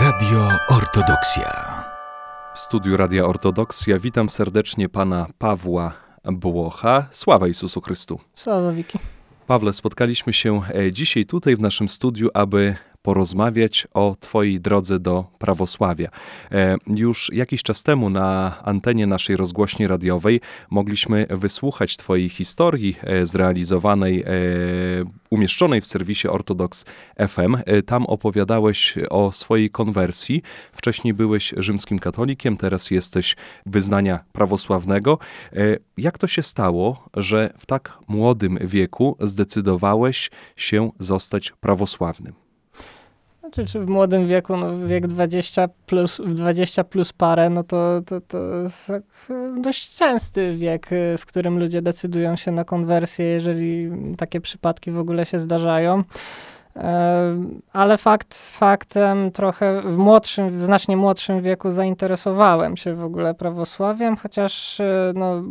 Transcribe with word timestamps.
Radio 0.00 0.48
Ortodoksja. 0.68 1.84
W 2.54 2.58
studiu 2.58 2.96
Radia 2.96 3.24
Ortodoksja 3.24 3.98
witam 3.98 4.30
serdecznie 4.30 4.88
pana 4.88 5.26
Pawła 5.38 5.92
Błocha. 6.24 7.06
Sława 7.10 7.46
Jezusu 7.48 7.80
Chrystu. 7.80 8.20
Sława 8.34 8.72
Wiki. 8.72 8.98
Pawle, 9.46 9.72
spotkaliśmy 9.72 10.32
się 10.32 10.60
e, 10.74 10.92
dzisiaj 10.92 11.26
tutaj 11.26 11.56
w 11.56 11.60
naszym 11.60 11.88
studiu, 11.88 12.28
aby 12.34 12.76
porozmawiać 13.02 13.88
o 13.94 14.16
Twojej 14.20 14.60
drodze 14.60 15.00
do 15.00 15.24
prawosławia. 15.38 16.10
E, 16.52 16.76
już 16.86 17.30
jakiś 17.32 17.62
czas 17.62 17.82
temu 17.82 18.10
na 18.10 18.56
antenie 18.64 19.06
naszej 19.06 19.36
rozgłośni 19.36 19.86
radiowej 19.86 20.40
mogliśmy 20.70 21.26
wysłuchać 21.30 21.96
Twojej 21.96 22.28
historii 22.28 22.96
e, 23.02 23.26
zrealizowanej, 23.26 24.24
umieszczonej 25.30 25.80
w 25.80 25.86
serwisie 25.86 26.28
Ortodox 26.28 26.84
FM. 27.28 27.56
Tam 27.86 28.06
opowiadałeś 28.06 28.94
o 29.10 29.32
swojej 29.32 29.70
konwersji. 29.70 30.42
Wcześniej 30.72 31.14
byłeś 31.14 31.54
rzymskim 31.56 31.98
katolikiem, 31.98 32.56
teraz 32.56 32.90
jesteś 32.90 33.36
wyznania 33.66 34.20
prawosławnego. 34.32 35.18
Jak 35.96 36.18
to 36.18 36.26
się 36.26 36.42
stało, 36.42 37.08
że 37.14 37.52
w 37.58 37.66
tak 37.66 37.98
młodym 38.08 38.58
wieku 38.60 39.16
zdecydowałeś 39.20 40.30
się 40.56 40.90
zostać 40.98 41.52
prawosławnym? 41.60 42.47
Znaczy, 43.54 43.72
czy 43.72 43.80
w 43.80 43.88
młodym 43.88 44.28
wieku, 44.28 44.56
no 44.56 44.86
wiek 44.86 45.06
20 45.06 45.68
plus, 45.86 46.20
20 46.26 46.84
plus 46.84 47.12
parę, 47.12 47.50
no 47.50 47.64
to, 47.64 48.00
to, 48.06 48.20
to 48.20 48.38
jest 48.62 48.92
dość 49.60 49.96
częsty 49.96 50.56
wiek, 50.56 50.90
w 51.18 51.26
którym 51.26 51.58
ludzie 51.58 51.82
decydują 51.82 52.36
się 52.36 52.52
na 52.52 52.64
konwersję, 52.64 53.26
jeżeli 53.26 53.90
takie 54.16 54.40
przypadki 54.40 54.90
w 54.90 54.98
ogóle 54.98 55.26
się 55.26 55.38
zdarzają. 55.38 56.02
Ale 57.72 57.98
fakt 57.98 58.34
faktem 58.34 59.30
trochę 59.30 59.82
w 59.82 59.96
młodszym, 59.96 60.56
w 60.56 60.60
znacznie 60.60 60.96
młodszym 60.96 61.42
wieku 61.42 61.70
zainteresowałem 61.70 62.76
się 62.76 62.94
w 62.94 63.04
ogóle 63.04 63.34
prawosławiem, 63.34 64.16
chociaż 64.16 64.80
e, 64.80 65.12
no, 65.14 65.42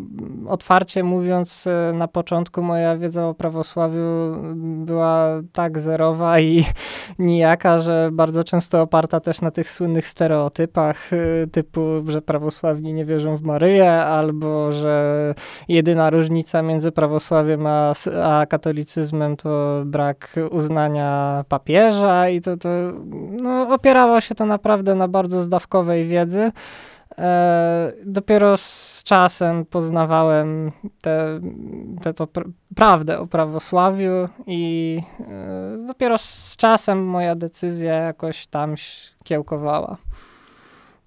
otwarcie 0.47 1.03
mówiąc, 1.03 1.67
e, 1.67 1.93
na 1.93 2.07
początku 2.07 2.61
moja 2.61 2.97
wiedza 2.97 3.27
o 3.27 3.33
prawosławiu 3.33 3.97
była 4.55 5.27
tak 5.53 5.79
zerowa 5.79 6.39
i 6.39 6.65
nijaka, 7.19 7.79
że 7.79 8.09
bardzo 8.11 8.43
często 8.43 8.81
oparta 8.81 9.19
też 9.19 9.41
na 9.41 9.51
tych 9.51 9.69
słynnych 9.69 10.07
stereotypach 10.07 11.13
e, 11.13 11.47
typu, 11.47 11.81
że 12.07 12.21
prawosławni 12.21 12.93
nie 12.93 13.05
wierzą 13.05 13.37
w 13.37 13.41
Maryję, 13.41 13.91
albo 13.93 14.71
że 14.71 15.33
jedyna 15.67 16.09
różnica 16.09 16.61
między 16.61 16.91
prawosławiem 16.91 17.67
a, 17.67 17.93
a 18.23 18.45
katolicyzmem 18.45 19.37
to 19.37 19.81
brak 19.85 20.35
uznania 20.51 21.16
papieża 21.49 22.29
i 22.29 22.41
to, 22.41 22.57
to 22.57 22.69
no, 23.41 23.73
opierało 23.73 24.21
się 24.21 24.35
to 24.35 24.45
naprawdę 24.45 24.95
na 24.95 25.07
bardzo 25.07 25.41
zdawkowej 25.41 26.07
wiedzy. 26.07 26.51
E, 27.17 27.93
dopiero 28.05 28.57
z 28.57 29.01
czasem 29.03 29.65
poznawałem 29.65 30.71
te, 31.01 31.39
te 32.01 32.13
to 32.13 32.27
pr 32.27 32.49
prawdę 32.75 33.19
o 33.19 33.27
prawosławiu 33.27 34.11
i 34.47 35.01
e, 35.19 35.85
dopiero 35.87 36.17
z 36.17 36.55
czasem 36.57 37.05
moja 37.05 37.35
decyzja 37.35 37.93
jakoś 37.93 38.47
tam 38.47 38.75
kiełkowała. 39.23 39.97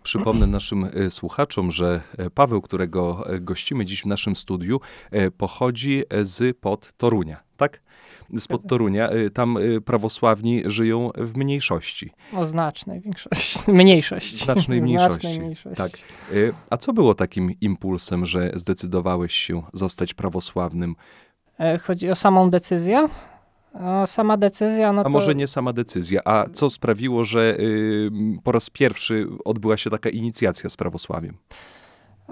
Przypomnę 0.02 0.46
naszym 0.46 0.84
e, 0.84 1.10
słuchaczom, 1.10 1.70
że 1.70 2.00
e, 2.18 2.30
Paweł, 2.30 2.62
którego 2.62 3.26
e, 3.26 3.40
gościmy 3.40 3.84
dziś 3.84 4.02
w 4.02 4.06
naszym 4.06 4.36
studiu, 4.36 4.80
pochodzi 5.38 6.04
z 6.22 6.58
pod 6.58 6.92
Torunia, 6.96 7.40
tak? 7.56 7.80
Spod 8.38 8.66
Torunia, 8.68 9.12
y, 9.12 9.30
tam 9.30 9.56
y, 9.56 9.80
prawosławni 9.80 10.62
żyją 10.66 11.10
w 11.16 11.36
mniejszości. 11.36 12.10
O 12.34 12.46
znacznej 12.46 13.00
większości, 13.00 13.72
mniejszości. 13.72 14.36
Znacznej 14.36 14.82
mniejszości. 14.82 15.20
Znacznej 15.20 15.40
mniejszości. 15.40 15.76
Tak. 15.76 15.90
Y, 16.32 16.52
a 16.70 16.76
co 16.76 16.92
było 16.92 17.14
takim 17.14 17.60
impulsem, 17.60 18.26
że 18.26 18.52
zdecydowałeś 18.54 19.32
się 19.32 19.62
zostać 19.72 20.14
prawosławnym? 20.14 20.96
E, 21.60 21.78
chodzi 21.78 22.10
o 22.10 22.14
samą 22.14 22.50
decyzję? 22.50 23.08
O, 23.74 24.06
sama 24.06 24.36
decyzja, 24.36 24.92
no 24.92 25.00
A 25.00 25.04
to... 25.04 25.10
może 25.10 25.34
nie 25.34 25.48
sama 25.48 25.72
decyzja, 25.72 26.20
a 26.24 26.44
co 26.52 26.70
sprawiło, 26.70 27.24
że 27.24 27.56
po 28.44 28.52
raz 28.52 28.70
pierwszy 28.70 29.26
odbyła 29.44 29.76
się 29.76 29.90
taka 29.90 30.08
inicjacja 30.08 30.70
z 30.70 30.76
prawosławiem? 30.76 31.36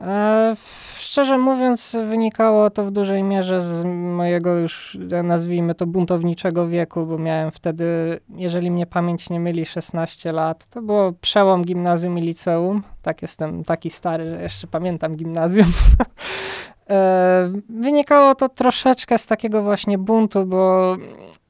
E, 0.03 0.57
szczerze 0.97 1.39
mówiąc, 1.39 1.97
wynikało 2.09 2.71
to 2.71 2.85
w 2.85 2.91
dużej 2.91 3.23
mierze 3.23 3.61
z 3.61 3.85
mojego 4.17 4.55
już, 4.55 4.99
nazwijmy 5.25 5.75
to, 5.75 5.87
buntowniczego 5.87 6.69
wieku, 6.69 7.07
bo 7.07 7.19
miałem 7.19 7.51
wtedy, 7.51 8.21
jeżeli 8.37 8.71
mnie 8.71 8.87
pamięć 8.87 9.31
nie 9.31 9.41
myli, 9.41 9.67
16 9.67 10.33
lat. 10.33 10.67
To 10.67 10.83
było 10.83 11.13
przełom 11.21 11.63
gimnazjum 11.63 12.19
i 12.19 12.23
liceum. 12.23 12.83
Tak 13.03 13.23
jestem 13.23 13.65
taki 13.65 13.91
stary, 13.91 14.31
że 14.31 14.43
jeszcze 14.43 14.67
pamiętam 14.67 15.17
gimnazjum. 15.17 15.67
e, 16.91 17.53
wynikało 17.69 18.35
to 18.35 18.49
troszeczkę 18.49 19.19
z 19.19 19.27
takiego 19.27 19.63
właśnie 19.63 19.99
buntu, 19.99 20.47
bo 20.47 20.97
E, 20.97 21.48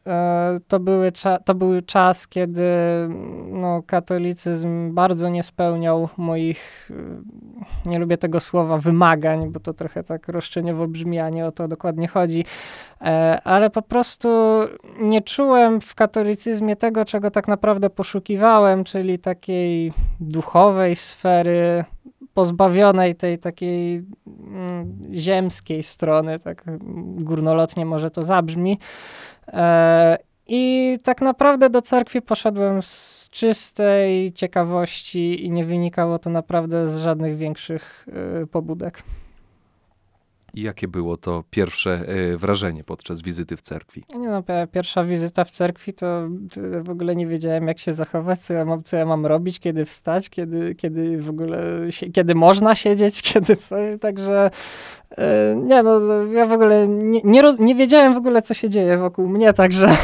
to, 0.68 0.80
były 0.80 1.12
to 1.44 1.54
był 1.54 1.82
czas, 1.82 2.28
kiedy 2.28 2.62
no, 3.52 3.82
katolicyzm 3.86 4.94
bardzo 4.94 5.28
nie 5.28 5.42
spełniał 5.42 6.08
moich, 6.16 6.90
e, 7.86 7.88
nie 7.90 7.98
lubię 7.98 8.18
tego 8.18 8.40
słowa, 8.40 8.78
wymagań, 8.78 9.50
bo 9.50 9.60
to 9.60 9.74
trochę 9.74 10.04
tak 10.04 10.28
roszczeniowo 10.28 10.88
brzmi, 10.88 11.20
a 11.20 11.30
nie 11.30 11.46
o 11.46 11.52
to 11.52 11.68
dokładnie 11.68 12.08
chodzi, 12.08 12.44
e, 13.00 13.40
ale 13.44 13.70
po 13.70 13.82
prostu 13.82 14.28
nie 15.00 15.22
czułem 15.22 15.80
w 15.80 15.94
katolicyzmie 15.94 16.76
tego, 16.76 17.04
czego 17.04 17.30
tak 17.30 17.48
naprawdę 17.48 17.90
poszukiwałem, 17.90 18.84
czyli 18.84 19.18
takiej 19.18 19.92
duchowej 20.20 20.96
sfery, 20.96 21.84
pozbawionej 22.34 23.14
tej 23.14 23.38
takiej 23.38 24.04
mm, 24.26 24.98
ziemskiej 25.12 25.82
strony, 25.82 26.38
tak 26.38 26.64
górnolotnie 27.16 27.86
może 27.86 28.10
to 28.10 28.22
zabrzmi. 28.22 28.78
E, 29.52 30.18
I 30.46 30.96
tak 31.04 31.20
naprawdę 31.20 31.70
do 31.70 31.82
cerkwi 31.82 32.22
poszedłem 32.22 32.82
z 32.82 33.28
czystej 33.30 34.32
ciekawości 34.32 35.44
i 35.44 35.50
nie 35.50 35.64
wynikało 35.64 36.18
to 36.18 36.30
naprawdę 36.30 36.86
z 36.86 36.98
żadnych 36.98 37.36
większych 37.36 38.06
y, 38.42 38.46
pobudek. 38.46 39.02
I 40.54 40.62
jakie 40.62 40.88
było 40.88 41.16
to 41.16 41.44
pierwsze 41.50 42.04
y, 42.32 42.38
wrażenie 42.38 42.84
podczas 42.84 43.20
wizyty 43.20 43.56
w 43.56 43.62
cerkwi? 43.62 44.04
Nie 44.18 44.28
no, 44.28 44.42
pierwsza 44.72 45.04
wizyta 45.04 45.44
w 45.44 45.50
cerkwi 45.50 45.94
to 45.94 46.28
w 46.82 46.90
ogóle 46.90 47.16
nie 47.16 47.26
wiedziałem, 47.26 47.68
jak 47.68 47.78
się 47.78 47.92
zachować, 47.92 48.38
co 48.38 48.54
ja 48.54 48.64
mam, 48.64 48.82
co 48.82 48.96
ja 48.96 49.06
mam 49.06 49.26
robić, 49.26 49.60
kiedy 49.60 49.84
wstać, 49.84 50.30
kiedy, 50.30 50.74
kiedy 50.74 51.22
w 51.22 51.30
ogóle, 51.30 51.88
kiedy 52.12 52.34
można 52.34 52.74
siedzieć, 52.74 53.22
kiedy 53.32 53.56
coś, 53.56 54.00
także 54.00 54.50
E, 55.16 55.56
nie 55.56 55.82
no, 55.82 56.00
ja 56.24 56.46
w 56.46 56.52
ogóle 56.52 56.88
nie, 56.88 57.20
nie, 57.24 57.42
nie 57.58 57.74
wiedziałem 57.74 58.14
w 58.14 58.16
ogóle, 58.16 58.42
co 58.42 58.54
się 58.54 58.70
dzieje 58.70 58.98
wokół 58.98 59.28
mnie, 59.28 59.52
także 59.52 59.86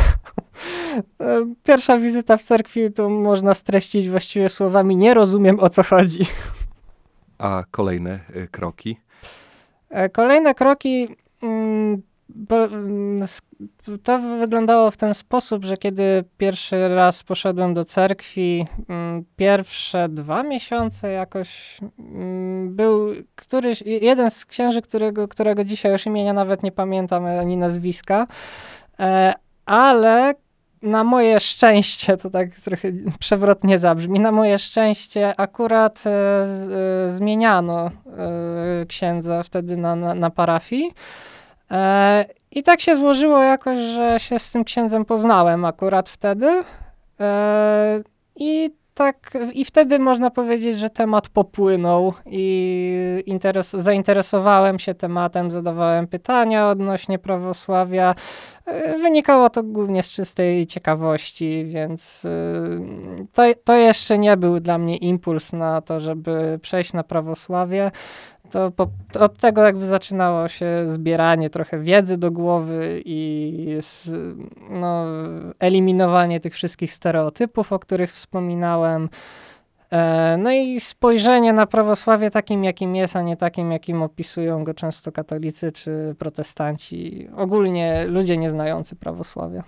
e, 1.20 1.52
pierwsza 1.62 1.98
wizyta 1.98 2.36
w 2.36 2.42
cerkwi 2.42 2.92
to 2.92 3.08
można 3.08 3.54
streścić 3.54 4.08
właściwie 4.08 4.48
słowami 4.48 4.96
nie 4.96 5.14
rozumiem, 5.14 5.60
o 5.60 5.68
co 5.68 5.82
chodzi. 5.82 6.26
A 7.38 7.64
kolejne 7.70 8.20
e, 8.34 8.46
kroki? 8.46 8.96
Kolejne 10.12 10.54
kroki... 10.54 11.08
Mm, 11.42 12.02
Mm, 12.50 13.26
to 14.02 14.18
wyglądało 14.18 14.90
w 14.90 14.96
ten 14.96 15.14
sposób, 15.14 15.64
że 15.64 15.76
kiedy 15.76 16.24
pierwszy 16.38 16.88
raz 16.88 17.22
poszedłem 17.22 17.74
do 17.74 17.84
cerkwi, 17.84 18.66
mm, 18.88 19.24
pierwsze 19.36 20.08
dwa 20.08 20.42
miesiące 20.42 21.12
jakoś 21.12 21.78
był 22.66 23.08
któryś, 23.34 23.82
jeden 23.86 24.30
z 24.30 24.44
księży, 24.44 24.82
którego, 24.82 25.28
którego 25.28 25.64
dzisiaj 25.64 25.92
już 25.92 26.06
imienia 26.06 26.32
nawet 26.32 26.62
nie 26.62 26.72
pamiętam 26.72 27.26
ani 27.26 27.56
nazwiska, 27.56 28.26
e, 28.98 29.34
ale 29.66 30.34
na 30.84 31.04
moje 31.04 31.40
szczęście, 31.40 32.16
to 32.16 32.30
tak 32.30 32.50
trochę 32.50 32.88
przewrotnie 33.18 33.78
zabrzmi, 33.78 34.20
na 34.20 34.32
moje 34.32 34.58
szczęście 34.58 35.32
akurat 35.36 35.98
e, 35.98 36.00
z, 36.46 36.70
e, 36.70 37.16
zmieniano 37.16 37.90
księdza 38.88 39.42
wtedy 39.42 39.76
na, 39.76 39.96
na, 39.96 40.14
na 40.14 40.30
parafii. 40.30 40.92
E, 41.70 42.24
I 42.50 42.62
tak 42.62 42.80
się 42.80 42.96
złożyło 42.96 43.42
jakoś, 43.42 43.78
że 43.78 44.20
się 44.20 44.38
z 44.38 44.50
tym 44.50 44.64
księdzem 44.64 45.04
poznałem 45.04 45.64
akurat 45.64 46.08
wtedy. 46.08 46.62
E, 47.20 48.00
I 48.36 48.70
tak, 48.94 49.30
i 49.52 49.64
wtedy 49.64 49.98
można 49.98 50.30
powiedzieć, 50.30 50.78
że 50.78 50.90
temat 50.90 51.28
popłynął 51.28 52.14
i 52.26 53.22
interes, 53.26 53.70
zainteresowałem 53.70 54.78
się 54.78 54.94
tematem, 54.94 55.50
zadawałem 55.50 56.06
pytania 56.06 56.68
odnośnie 56.68 57.18
prawosławia. 57.18 58.14
E, 58.66 58.98
wynikało 58.98 59.50
to 59.50 59.62
głównie 59.62 60.02
z 60.02 60.10
czystej 60.10 60.66
ciekawości, 60.66 61.64
więc 61.64 62.26
to, 63.32 63.42
to 63.64 63.74
jeszcze 63.74 64.18
nie 64.18 64.36
był 64.36 64.60
dla 64.60 64.78
mnie 64.78 64.96
impuls 64.96 65.52
na 65.52 65.80
to, 65.80 66.00
żeby 66.00 66.58
przejść 66.62 66.92
na 66.92 67.04
prawosławie. 67.04 67.90
To, 68.50 68.70
po, 68.70 68.88
od 69.20 69.38
tego 69.38 69.62
jakby 69.62 69.86
zaczynało 69.86 70.48
się 70.48 70.82
zbieranie 70.86 71.50
trochę 71.50 71.78
wiedzy 71.78 72.16
do 72.16 72.30
głowy 72.30 73.02
i 73.04 73.78
no, 74.70 75.06
eliminowanie 75.58 76.40
tych 76.40 76.54
wszystkich 76.54 76.92
stereotypów, 76.92 77.72
o 77.72 77.78
których 77.78 78.12
wspominałem. 78.12 79.08
E, 79.90 80.36
no 80.38 80.52
i 80.52 80.80
spojrzenie 80.80 81.52
na 81.52 81.66
prawosławie 81.66 82.30
takim, 82.30 82.64
jakim 82.64 82.96
jest, 82.96 83.16
a 83.16 83.22
nie 83.22 83.36
takim, 83.36 83.72
jakim 83.72 84.02
opisują 84.02 84.64
go 84.64 84.74
często 84.74 85.12
katolicy 85.12 85.72
czy 85.72 86.14
protestanci, 86.18 87.28
ogólnie 87.36 88.04
ludzie 88.08 88.36
nieznający 88.36 88.96
prawosławia. 88.96 89.64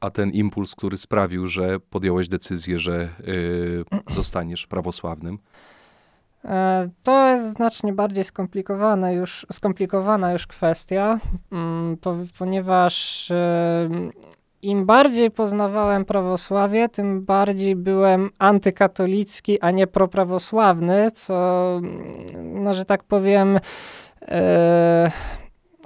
A 0.00 0.10
ten 0.10 0.30
impuls, 0.30 0.74
który 0.74 0.96
sprawił, 0.96 1.46
że 1.46 1.80
podjąłeś 1.80 2.28
decyzję, 2.28 2.78
że 2.78 3.08
y, 3.28 3.84
zostaniesz 4.18 4.66
prawosławnym? 4.66 5.38
E, 6.44 6.88
to 7.02 7.28
jest 7.28 7.56
znacznie 7.56 7.92
bardziej 7.92 8.24
skomplikowana 8.24 9.10
już, 9.10 9.46
skomplikowana 9.52 10.32
już 10.32 10.46
kwestia, 10.46 11.18
mm, 11.52 11.96
ponieważ 12.38 13.30
e, 13.30 13.88
im 14.62 14.86
bardziej 14.86 15.30
poznawałem 15.30 16.04
prawosławie, 16.04 16.88
tym 16.88 17.24
bardziej 17.24 17.76
byłem 17.76 18.30
antykatolicki, 18.38 19.60
a 19.60 19.70
nie 19.70 19.86
proprawosławny, 19.86 21.10
co, 21.10 21.76
mm, 21.76 22.62
no, 22.62 22.74
że 22.74 22.84
tak 22.84 23.04
powiem, 23.04 23.60
e, 24.22 25.10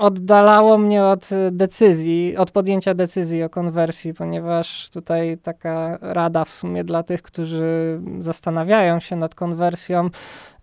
oddalało 0.00 0.79
mnie 0.79 1.05
od 1.05 1.29
decyzji, 1.50 2.37
od 2.37 2.50
podjęcia 2.50 2.94
decyzji 2.94 3.43
o 3.43 3.49
konwersji, 3.49 4.14
ponieważ 4.14 4.91
tutaj 4.91 5.38
taka 5.43 5.99
rada 6.00 6.44
w 6.44 6.50
sumie 6.50 6.85
dla 6.85 7.02
tych, 7.02 7.23
którzy 7.23 8.00
zastanawiają 8.19 9.00
się 9.00 9.17
nad 9.17 9.35
konwersją, 9.35 10.11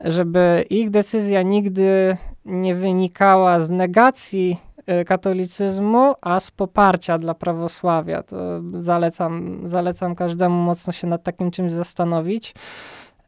żeby 0.01 0.66
ich 0.69 0.89
decyzja 0.89 1.42
nigdy 1.42 2.18
nie 2.45 2.75
wynikała 2.75 3.60
z 3.60 3.69
negacji 3.69 4.57
e, 4.86 5.06
katolicyzmu, 5.06 6.13
a 6.22 6.40
z 6.40 6.51
poparcia 6.51 7.18
dla 7.18 7.33
prawosławia. 7.33 8.24
To 8.24 8.38
zalecam, 8.74 9.62
zalecam 9.66 10.16
każdemu 10.16 10.56
mocno 10.56 10.94
się 10.94 11.07
nad 11.07 11.24
takim 11.24 11.51
czymś 11.51 11.72
zastanowić. 11.72 12.56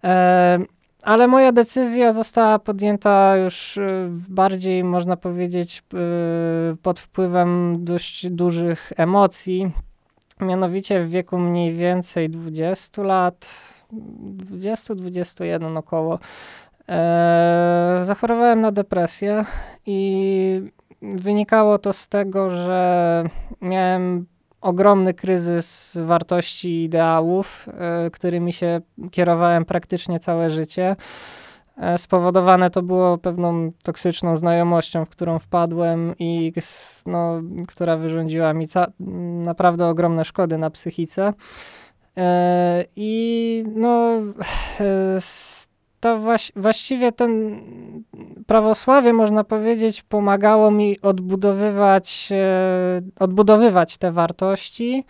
E, 0.03 0.59
ale 1.03 1.27
moja 1.27 1.51
decyzja 1.51 2.11
została 2.11 2.59
podjęta 2.59 3.37
już 3.37 3.77
e, 3.77 4.07
bardziej, 4.29 4.83
można 4.83 5.17
powiedzieć, 5.17 5.83
pod 6.81 6.99
wpływem 6.99 7.77
dość 7.79 8.29
dużych 8.29 8.93
emocji. 8.97 9.71
Mianowicie 10.41 11.05
w 11.05 11.09
wieku 11.09 11.37
mniej 11.37 11.73
więcej 11.73 12.29
20 12.29 13.03
lat, 13.03 13.47
20-21 13.93 15.77
około, 15.77 16.19
e, 16.89 17.99
zachorowałem 18.03 18.61
na 18.61 18.71
depresję 18.71 19.45
i 19.85 20.71
wynikało 21.01 21.77
to 21.77 21.93
z 21.93 22.07
tego, 22.07 22.49
że 22.49 23.23
miałem 23.61 24.25
ogromny 24.61 25.13
kryzys 25.13 25.97
wartości 26.05 26.83
ideałów, 26.83 27.69
e, 27.73 28.09
którymi 28.09 28.53
się 28.53 28.81
kierowałem 29.11 29.65
praktycznie 29.65 30.19
całe 30.19 30.49
życie. 30.49 30.95
E, 31.77 31.97
spowodowane 31.97 32.69
to 32.69 32.81
było 32.81 33.17
pewną 33.17 33.71
toksyczną 33.83 34.35
znajomością, 34.35 35.05
w 35.05 35.09
którą 35.09 35.39
wpadłem 35.39 36.13
i 36.19 36.53
no, 37.05 37.41
która 37.67 37.97
wyrządziła 37.97 38.53
mi 38.53 38.67
naprawdę 39.43 39.87
ogromne 39.87 40.25
szkody 40.25 40.57
na 40.57 40.69
psychice. 40.69 41.33
E, 42.17 42.85
I 42.95 43.63
no, 43.75 44.11
to 45.99 46.19
waś, 46.19 46.51
właściwie 46.55 47.11
ten 47.11 47.61
prawosławie, 48.47 49.13
można 49.13 49.43
powiedzieć, 49.43 50.01
pomagało 50.01 50.71
mi 50.71 51.01
odbudowywać, 51.01 52.29
e, 52.31 53.01
odbudowywać 53.19 53.97
te 53.97 54.11
wartości 54.11 55.05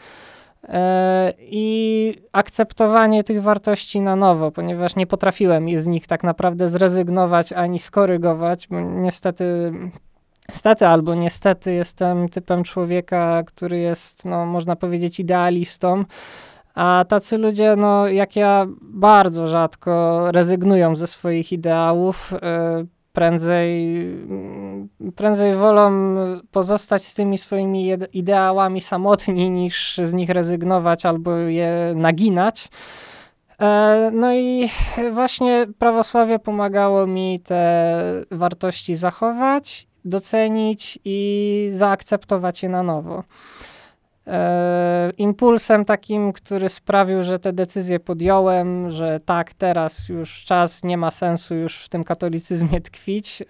e, 0.63 1.33
i 1.39 2.15
akceptowanie 2.31 3.23
tych 3.23 3.41
wartości 3.41 4.01
na 4.01 4.15
nowo, 4.15 4.51
ponieważ 4.51 4.95
nie 4.95 5.07
potrafiłem 5.07 5.77
z 5.77 5.87
nich 5.87 6.07
tak 6.07 6.23
naprawdę 6.23 6.69
zrezygnować 6.69 7.53
ani 7.53 7.79
skorygować, 7.79 8.67
bo 8.67 8.81
niestety 8.81 9.73
Stety 10.51 10.87
albo 10.87 11.15
niestety 11.15 11.73
jestem 11.73 12.29
typem 12.29 12.63
człowieka, 12.63 13.43
który 13.45 13.79
jest, 13.79 14.25
no, 14.25 14.45
można 14.45 14.75
powiedzieć, 14.75 15.19
idealistą 15.19 16.03
a 16.75 17.05
tacy 17.07 17.37
ludzie, 17.37 17.75
no 17.75 18.07
jak 18.07 18.35
ja, 18.35 18.65
bardzo 18.81 19.47
rzadko 19.47 20.23
rezygnują 20.31 20.95
ze 20.95 21.07
swoich 21.07 21.51
ideałów. 21.51 22.33
E, 22.33 22.85
prędzej, 23.13 24.01
mm, 24.01 24.89
prędzej 25.15 25.55
wolą 25.55 26.15
pozostać 26.51 27.03
z 27.03 27.13
tymi 27.13 27.37
swoimi 27.37 27.91
ideałami 28.13 28.81
samotni, 28.81 29.49
niż 29.49 29.99
z 30.03 30.13
nich 30.13 30.29
rezygnować 30.29 31.05
albo 31.05 31.35
je 31.35 31.93
naginać. 31.95 32.69
E, 33.61 34.11
no 34.13 34.33
i 34.33 34.69
właśnie 35.11 35.67
prawosławie 35.79 36.39
pomagało 36.39 37.07
mi 37.07 37.39
te 37.39 37.93
wartości 38.31 38.95
zachować, 38.95 39.87
docenić 40.05 40.99
i 41.05 41.67
zaakceptować 41.71 42.63
je 42.63 42.69
na 42.69 42.83
nowo. 42.83 43.23
E, 44.29 45.11
impulsem 45.17 45.85
takim, 45.85 46.31
który 46.31 46.69
sprawił, 46.69 47.23
że 47.23 47.39
te 47.39 47.53
decyzje 47.53 47.99
podjąłem, 47.99 48.91
że 48.91 49.19
tak, 49.19 49.53
teraz 49.53 50.09
już 50.09 50.43
czas, 50.43 50.83
nie 50.83 50.97
ma 50.97 51.11
sensu 51.11 51.55
już 51.55 51.85
w 51.85 51.89
tym 51.89 52.03
katolicyzmie 52.03 52.81
tkwić, 52.91 53.41
e, 53.41 53.45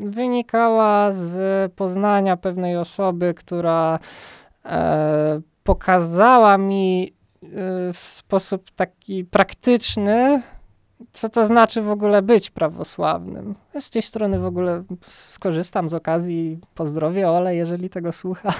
wynikała 0.00 1.12
z 1.12 1.72
poznania 1.72 2.36
pewnej 2.36 2.76
osoby, 2.76 3.34
która 3.34 3.98
e, 4.64 5.40
pokazała 5.62 6.58
mi 6.58 7.12
w 7.92 7.98
sposób 7.98 8.70
taki 8.70 9.24
praktyczny, 9.24 10.42
co 11.12 11.28
to 11.28 11.44
znaczy 11.44 11.82
w 11.82 11.90
ogóle 11.90 12.22
być 12.22 12.50
prawosławnym. 12.50 13.54
Z 13.78 13.90
tej 13.90 14.02
strony 14.02 14.38
w 14.38 14.44
ogóle 14.44 14.82
skorzystam 15.06 15.88
z 15.88 15.94
okazji, 15.94 16.58
pozdrowię 16.74 17.30
Ole, 17.30 17.56
jeżeli 17.56 17.90
tego 17.90 18.12
słucha. 18.12 18.54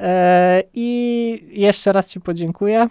E, 0.00 0.62
I 0.74 1.60
jeszcze 1.60 1.92
raz 1.92 2.06
Ci 2.06 2.20
podziękuję. 2.20 2.86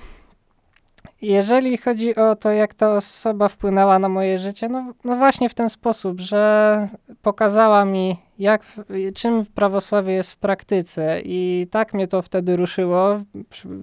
Jeżeli 1.21 1.77
chodzi 1.77 2.15
o 2.15 2.35
to, 2.35 2.51
jak 2.51 2.73
ta 2.73 2.95
osoba 2.95 3.49
wpłynęła 3.49 3.99
na 3.99 4.09
moje 4.09 4.37
życie, 4.37 4.69
no, 4.69 4.93
no 5.03 5.15
właśnie 5.15 5.49
w 5.49 5.53
ten 5.53 5.69
sposób, 5.69 6.19
że 6.19 6.87
pokazała 7.21 7.85
mi, 7.85 8.17
jak, 8.39 8.63
czym 9.15 9.45
prawosławie 9.45 10.13
jest 10.13 10.31
w 10.31 10.37
praktyce 10.37 11.21
i 11.23 11.67
tak 11.71 11.93
mnie 11.93 12.07
to 12.07 12.21
wtedy 12.21 12.55
ruszyło. 12.55 13.19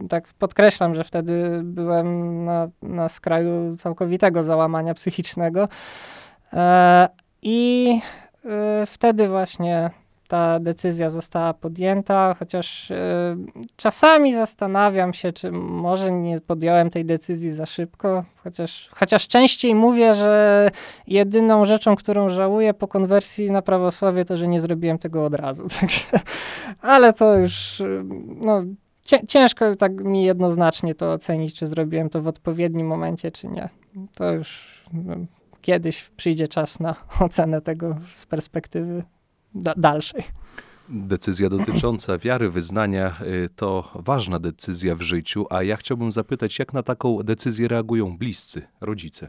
Tak 0.09 0.29
podkreślam, 0.39 0.95
że 0.95 1.05
wtedy 1.05 1.61
byłem 1.65 2.45
na, 2.45 2.69
na 2.83 3.09
skraju 3.09 3.77
całkowitego 3.77 4.43
załamania 4.43 4.95
psychicznego. 4.95 5.69
E, 6.53 7.09
I 7.43 8.01
e, 8.45 8.87
wtedy 8.87 9.29
właśnie 9.29 9.91
ta 10.29 10.61
decyzja 10.61 11.11
została 11.11 11.55
podjęta, 11.55 12.35
chociaż 12.39 12.91
y, 12.91 12.97
czasami 13.77 14.35
zastanawiam 14.35 15.15
się, 15.15 15.33
czy 15.33 15.53
może 15.53 16.13
nie 16.13 16.41
podjąłem 16.41 16.91
tej 16.91 17.05
decyzji 17.05 17.51
za 17.51 17.67
szybko, 17.67 18.25
chociaż, 18.45 18.91
chociaż 18.95 19.29
częściej 19.29 19.75
mówię, 19.75 20.15
że 20.15 20.71
jedyną 21.07 21.65
rzeczą, 21.65 21.97
którą 21.97 22.29
żałuję 22.29 22.75
po 22.75 22.89
konwersji 22.89 23.51
na 23.51 23.63
prawosławie, 23.63 24.25
to, 24.25 24.37
że 24.37 24.49
nie 24.49 24.61
zrobiłem 24.61 24.99
tego 24.99 25.25
od 25.25 25.35
razu. 25.35 25.69
Także, 25.81 26.07
ale 26.81 27.13
to 27.13 27.39
już, 27.39 27.81
y, 27.81 28.05
no, 28.41 28.63
ciężko 29.29 29.77
tak 29.77 30.05
mi 30.05 30.25
jednoznacznie 30.25 30.95
to 30.95 31.13
ocenić, 31.13 31.55
czy 31.55 31.67
zrobiłem 31.67 32.11
to 32.11 32.23
w 32.23 32.29
odpowiednim 32.29 32.87
momencie, 32.87 33.31
czy 33.31 33.49
nie. 33.49 33.69
To 34.17 34.33
już 34.33 34.81
no, 34.93 35.15
kiedyś 35.61 36.11
przyjdzie 36.17 36.49
czas 36.49 36.81
na 36.81 36.95
ocenę 37.21 37.61
tego 37.61 37.97
z 38.09 38.27
perspektywy 38.27 39.03
da 39.55 39.75
dalszej. 39.77 40.23
Decyzja 40.89 41.49
dotycząca 41.49 42.19
wiary, 42.19 42.51
wyznania 42.51 43.17
y, 43.23 43.49
to 43.57 43.91
ważna 43.95 44.39
decyzja 44.39 44.95
w 44.95 45.03
życiu, 45.03 45.47
a 45.51 45.63
ja 45.63 45.77
chciałbym 45.77 46.13
zapytać, 46.13 46.59
jak 46.59 46.73
na 46.73 46.83
taką 46.83 47.23
decyzję 47.23 47.69
reagują 47.69 48.19
bliscy, 48.19 48.63
rodzice? 48.81 49.29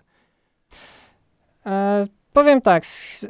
E, 1.66 2.08
powiem 2.34 2.62
tak, 2.62 2.84
y, 2.84 3.28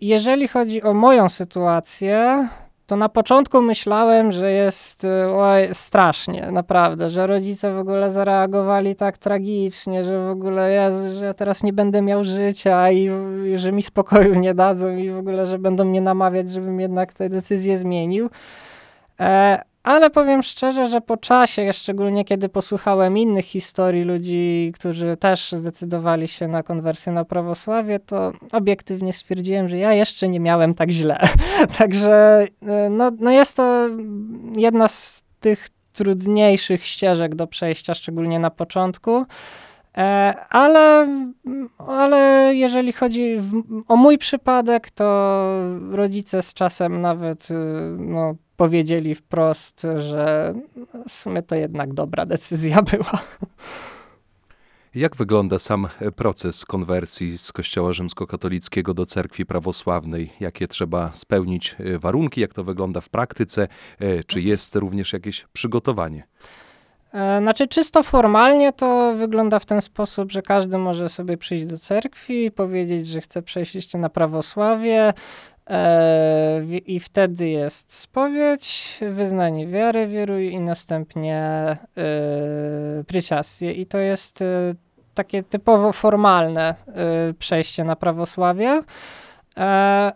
jeżeli 0.00 0.48
chodzi 0.48 0.82
o 0.82 0.94
moją 0.94 1.28
sytuację, 1.28 2.48
to 2.90 2.96
na 2.96 3.08
początku 3.08 3.62
myślałem, 3.62 4.32
że 4.32 4.52
jest 4.52 5.04
y, 5.04 5.08
oj, 5.28 5.68
strasznie, 5.72 6.48
naprawdę, 6.52 7.08
że 7.08 7.26
rodzice 7.26 7.74
w 7.74 7.78
ogóle 7.78 8.10
zareagowali 8.10 8.96
tak 8.96 9.18
tragicznie, 9.18 10.04
że 10.04 10.26
w 10.26 10.30
ogóle 10.30 10.70
ja, 10.72 10.90
że 11.12 11.24
ja 11.24 11.34
teraz 11.34 11.62
nie 11.62 11.72
będę 11.72 12.02
miał 12.02 12.24
życia 12.24 12.90
i, 12.90 13.10
i 13.54 13.58
że 13.58 13.72
mi 13.72 13.82
spokoju 13.82 14.34
nie 14.34 14.54
dadzą 14.54 14.96
i 14.96 15.10
w 15.10 15.18
ogóle, 15.18 15.46
że 15.46 15.58
będą 15.58 15.84
mnie 15.84 16.00
namawiać, 16.00 16.50
żebym 16.50 16.80
jednak 16.80 17.12
tę 17.12 17.28
decyzję 17.28 17.78
zmienił. 17.78 18.30
E, 19.20 19.62
ale 19.82 20.10
powiem 20.10 20.42
szczerze, 20.42 20.88
że 20.88 21.00
po 21.00 21.16
czasie, 21.16 21.72
szczególnie 21.72 22.24
kiedy 22.24 22.48
posłuchałem 22.48 23.18
innych 23.18 23.44
historii 23.44 24.04
ludzi, 24.04 24.72
którzy 24.74 25.16
też 25.16 25.52
zdecydowali 25.52 26.28
się 26.28 26.48
na 26.48 26.62
konwersję 26.62 27.12
na 27.12 27.24
prawosławie, 27.24 27.98
to 27.98 28.32
obiektywnie 28.52 29.12
stwierdziłem, 29.12 29.68
że 29.68 29.78
ja 29.78 29.92
jeszcze 29.92 30.28
nie 30.28 30.40
miałem 30.40 30.74
tak 30.74 30.90
źle. 30.90 31.18
Także 31.78 32.46
e, 32.66 32.90
no, 32.90 33.10
no 33.18 33.30
jest 33.30 33.56
to 33.56 33.88
jedna 34.56 34.88
z 34.88 35.24
tych 35.40 35.68
trudniejszych 35.92 36.86
ścieżek 36.86 37.34
do 37.34 37.46
przejścia, 37.46 37.94
szczególnie 37.94 38.38
na 38.38 38.50
początku. 38.50 39.26
E, 39.96 40.34
ale, 40.50 41.08
ale 41.78 42.50
jeżeli 42.54 42.92
chodzi 42.92 43.36
w, 43.38 43.62
o 43.88 43.96
mój 43.96 44.18
przypadek, 44.18 44.90
to 44.90 45.44
rodzice 45.90 46.42
z 46.42 46.54
czasem 46.54 47.00
nawet 47.00 47.50
y, 47.50 47.54
no, 47.98 48.34
powiedzieli 48.56 49.14
wprost, 49.14 49.86
że 49.96 50.54
w 51.08 51.12
sumie 51.12 51.42
to 51.42 51.54
jednak 51.54 51.94
dobra 51.94 52.26
decyzja 52.26 52.82
była. 52.92 53.22
Jak 54.94 55.16
wygląda 55.16 55.58
sam 55.58 55.88
proces 56.16 56.64
konwersji 56.64 57.38
z 57.38 57.52
Kościoła 57.52 57.92
rzymskokatolickiego 57.92 58.94
do 58.94 59.06
cerkwi 59.06 59.46
prawosławnej? 59.46 60.32
Jakie 60.40 60.68
trzeba 60.68 61.12
spełnić 61.14 61.76
e, 61.78 61.98
warunki? 61.98 62.40
Jak 62.40 62.54
to 62.54 62.64
wygląda 62.64 63.00
w 63.00 63.08
praktyce? 63.08 63.68
E, 63.98 64.24
czy 64.24 64.40
jest 64.40 64.76
również 64.76 65.12
jakieś 65.12 65.46
przygotowanie? 65.52 66.26
E, 67.14 67.38
znaczy, 67.40 67.68
czysto 67.68 68.02
formalnie 68.02 68.72
to 68.72 69.14
wygląda 69.14 69.58
w 69.58 69.66
ten 69.66 69.80
sposób, 69.80 70.32
że 70.32 70.42
każdy 70.42 70.78
może 70.78 71.08
sobie 71.08 71.36
przyjść 71.36 71.66
do 71.66 71.78
cerkwi, 71.78 72.50
powiedzieć, 72.50 73.06
że 73.06 73.20
chce 73.20 73.42
przejść 73.42 73.94
na 73.94 74.08
prawosławie, 74.08 75.12
e, 75.70 76.64
i 76.86 77.00
wtedy 77.00 77.48
jest 77.48 77.92
spowiedź, 77.92 78.98
wyznanie 79.10 79.66
wiary, 79.66 80.06
wieruj 80.06 80.52
i 80.52 80.60
następnie 80.60 81.76
pryciastie. 83.06 83.72
I 83.72 83.86
to 83.86 83.98
jest 83.98 84.42
e, 84.42 84.74
takie 85.14 85.42
typowo 85.42 85.92
formalne 85.92 86.74
e, 86.86 87.34
przejście 87.38 87.84
na 87.84 87.96
prawosławie. 87.96 88.82
E, 89.60 89.62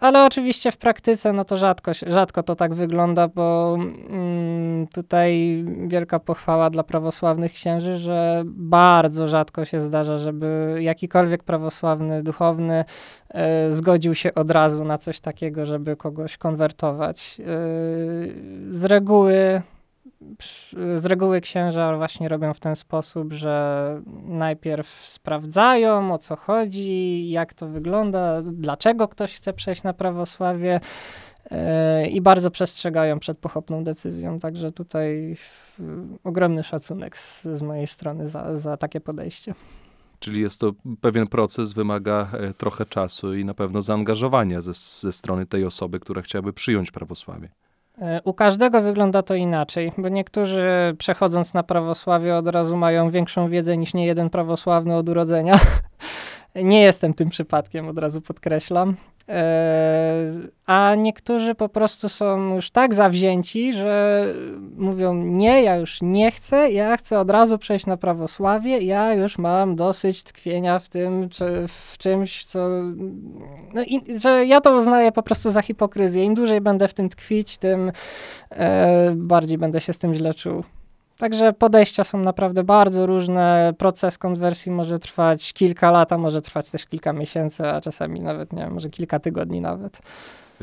ale 0.01 0.25
oczywiście 0.25 0.73
w 0.73 0.77
praktyce 0.77 1.33
no 1.33 1.45
to 1.45 1.57
rzadko, 1.57 1.93
rzadko 2.07 2.43
to 2.43 2.57
tak 2.57 2.75
wygląda, 2.75 3.29
bo 3.29 3.77
mm, 3.79 4.87
tutaj 4.87 5.65
wielka 5.87 6.19
pochwała 6.19 6.71
dla 6.71 6.83
prawosławnych 6.83 7.53
księży, 7.53 7.99
że 7.99 8.43
bardzo 8.47 9.29
rzadko 9.29 9.65
się 9.65 9.81
zdarza, 9.81 10.19
żeby 10.19 10.79
jakikolwiek 10.81 11.43
prawosławny 11.43 12.23
duchowny 12.23 12.85
e, 13.29 13.73
zgodził 13.73 14.15
się 14.15 14.35
od 14.35 14.51
razu 14.51 14.85
na 14.85 14.99
coś 14.99 15.21
takiego, 15.21 15.67
żeby 15.67 15.97
kogoś 15.97 16.37
konwertować. 16.37 17.41
E, 17.41 17.45
z 18.71 18.85
reguły 18.85 19.63
z 20.97 21.05
reguły 21.07 21.41
księża 21.41 21.97
właśnie 21.97 22.29
robią 22.29 22.55
w 22.55 22.61
ten 22.61 22.77
sposób, 22.77 23.33
że 23.33 24.03
najpierw 24.25 24.89
sprawdzają 24.89 26.15
o 26.15 26.19
co 26.19 26.37
chodzi, 26.37 27.31
jak 27.31 27.55
to 27.55 27.69
wygląda, 27.69 28.43
dlaczego 28.43 29.09
ktoś 29.09 29.35
chce 29.35 29.53
przejść 29.53 29.83
na 29.83 29.93
prawosławie 29.93 30.81
yy, 31.51 31.59
i 32.09 32.21
bardzo 32.21 32.51
przestrzegają 32.51 33.19
przed 33.19 33.39
pochopną 33.39 33.85
decyzją. 33.85 34.39
Także 34.39 34.73
tutaj 34.73 35.37
ogromny 36.25 36.63
szacunek 36.63 37.17
z, 37.17 37.43
z 37.43 37.63
mojej 37.63 37.87
strony 37.87 38.29
za, 38.29 38.57
za 38.57 38.77
takie 38.77 39.01
podejście. 39.01 39.55
Czyli 40.19 40.41
jest 40.41 40.61
to 40.61 40.73
pewien 41.01 41.27
proces, 41.27 41.73
wymaga 41.73 42.31
e, 42.33 42.55
trochę 42.55 42.87
czasu 42.87 43.35
i 43.35 43.45
na 43.45 43.55
pewno 43.55 43.83
zaangażowania 43.83 44.61
ze, 44.61 44.73
ze 44.75 45.13
strony 45.13 45.47
tej 45.47 45.65
osoby, 45.65 46.01
która 46.01 46.23
chciałaby 46.23 46.53
przyjąć 46.53 46.91
prawosławie. 46.91 47.49
E, 47.99 48.21
u 48.25 48.35
każdego 48.35 48.83
wygląda 48.83 49.23
to 49.23 49.35
inaczej, 49.35 49.93
bo 49.99 50.09
niektórzy 50.09 50.65
przechodząc 50.99 51.55
na 51.55 51.63
prawosławie 51.63 52.37
od 52.37 52.49
razu 52.49 52.77
mają 52.77 53.11
większą 53.11 53.49
wiedzę 53.49 53.77
niż 53.77 53.95
nie 53.95 54.07
jeden 54.07 54.31
prawosławny 54.31 54.97
od 54.97 55.09
urodzenia. 55.09 55.59
Nie 56.55 56.83
jestem 56.83 57.15
tym 57.15 57.29
przypadkiem, 57.29 57.89
od 57.89 57.99
razu 57.99 58.21
podkreślam. 58.21 58.97
E, 59.29 60.31
a 60.67 60.95
niektórzy 60.95 61.55
po 61.55 61.69
prostu 61.69 62.09
są 62.09 62.55
już 62.55 62.71
tak 62.71 62.95
zawzięci, 62.95 63.73
że 63.73 64.25
mówią: 64.77 65.15
Nie, 65.15 65.63
ja 65.63 65.77
już 65.77 65.99
nie 66.03 66.31
chcę, 66.31 66.73
ja 66.73 66.97
chcę 66.97 67.19
od 67.19 67.31
razu 67.31 67.59
przejść 67.59 67.87
na 67.87 67.97
prawosławie, 67.97 68.79
ja 68.79 69.15
już 69.15 69.39
mam 69.39 69.77
dosyć 69.77 70.23
tkwienia 70.23 70.79
w 70.79 70.89
tym, 70.89 71.29
czy 71.29 71.45
w 71.69 71.99
czymś, 71.99 72.45
co. 72.45 72.69
No 73.75 73.83
i, 73.83 74.21
że 74.21 74.47
ja 74.47 74.61
to 74.61 74.79
uznaję 74.79 75.13
po 75.13 75.23
prostu 75.23 75.51
za 75.51 75.63
hipokryzję. 75.63 76.25
Im 76.25 76.35
dłużej 76.35 76.61
będę 76.61 76.89
w 76.89 76.95
tym 76.95 77.09
tkwić, 77.09 77.59
tym 77.59 77.93
e, 78.51 79.13
bardziej 79.17 79.59
będę 79.59 79.81
się 79.81 79.93
z 79.93 79.99
tym 79.99 80.15
źle 80.15 80.35
czuł. 80.35 80.65
Także 81.19 81.53
podejścia 81.53 82.05
są 82.05 82.19
naprawdę 82.19 82.65
bardzo 82.65 83.07
różne. 83.07 83.75
Proces 83.79 84.19
konwersji 84.19 84.73
może 84.73 84.99
trwać 84.99 85.53
kilka 85.53 85.91
lat, 85.91 86.13
a 86.13 86.19
może 86.19 86.43
trwać 86.43 86.71
też 86.71 86.87
kilka 86.87 87.13
miesięcy, 87.13 87.67
a 87.69 87.81
czasami 87.81 88.21
nawet, 88.21 88.53
nie 88.53 88.63
wiem, 88.63 88.75
może 88.75 88.91
kilka 88.91 89.19
tygodni 89.19 89.61
nawet. 89.61 90.01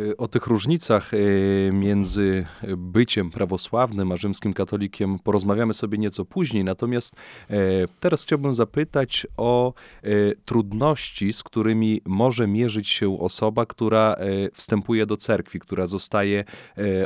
Y, 0.01 0.17
o 0.17 0.27
tych 0.27 0.47
różnicach 0.47 1.13
y, 1.13 1.69
między 1.73 2.45
byciem 2.77 3.29
prawosławnym 3.29 4.11
a 4.11 4.15
rzymskim 4.15 4.53
katolikiem 4.53 5.19
porozmawiamy 5.19 5.73
sobie 5.73 5.97
nieco 5.97 6.25
później. 6.25 6.63
Natomiast 6.63 7.15
e, 7.49 7.55
teraz 7.99 8.23
chciałbym 8.23 8.53
zapytać 8.53 9.27
o 9.37 9.73
e, 10.03 10.09
trudności, 10.45 11.33
z 11.33 11.43
którymi 11.43 12.01
może 12.05 12.47
mierzyć 12.47 12.89
się 12.89 13.19
osoba, 13.19 13.65
która 13.65 14.13
e, 14.13 14.25
wstępuje 14.53 15.05
do 15.05 15.17
cerkwi, 15.17 15.59
która 15.59 15.87
zostaje 15.87 16.45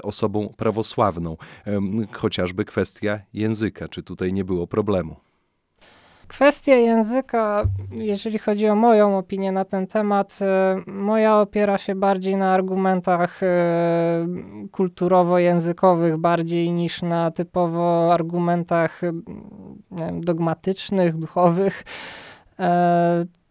osobą 0.03 0.53
prawosławną. 0.57 1.37
Chociażby 2.11 2.65
kwestia 2.65 3.19
języka. 3.33 3.87
Czy 3.87 4.03
tutaj 4.03 4.33
nie 4.33 4.45
było 4.45 4.67
problemu? 4.67 5.15
Kwestia 6.27 6.75
języka, 6.75 7.63
jeżeli 7.91 8.39
chodzi 8.39 8.69
o 8.69 8.75
moją 8.75 9.17
opinię 9.17 9.51
na 9.51 9.65
ten 9.65 9.87
temat, 9.87 10.39
e, 10.41 10.75
moja 10.87 11.39
opiera 11.39 11.77
się 11.77 11.95
bardziej 11.95 12.35
na 12.35 12.53
argumentach 12.53 13.43
e, 13.43 13.47
kulturowo-językowych, 14.71 16.17
bardziej 16.17 16.71
niż 16.71 17.01
na 17.01 17.31
typowo 17.31 18.13
argumentach 18.13 19.01
wiem, 19.91 20.21
dogmatycznych, 20.21 21.17
duchowych. 21.17 21.83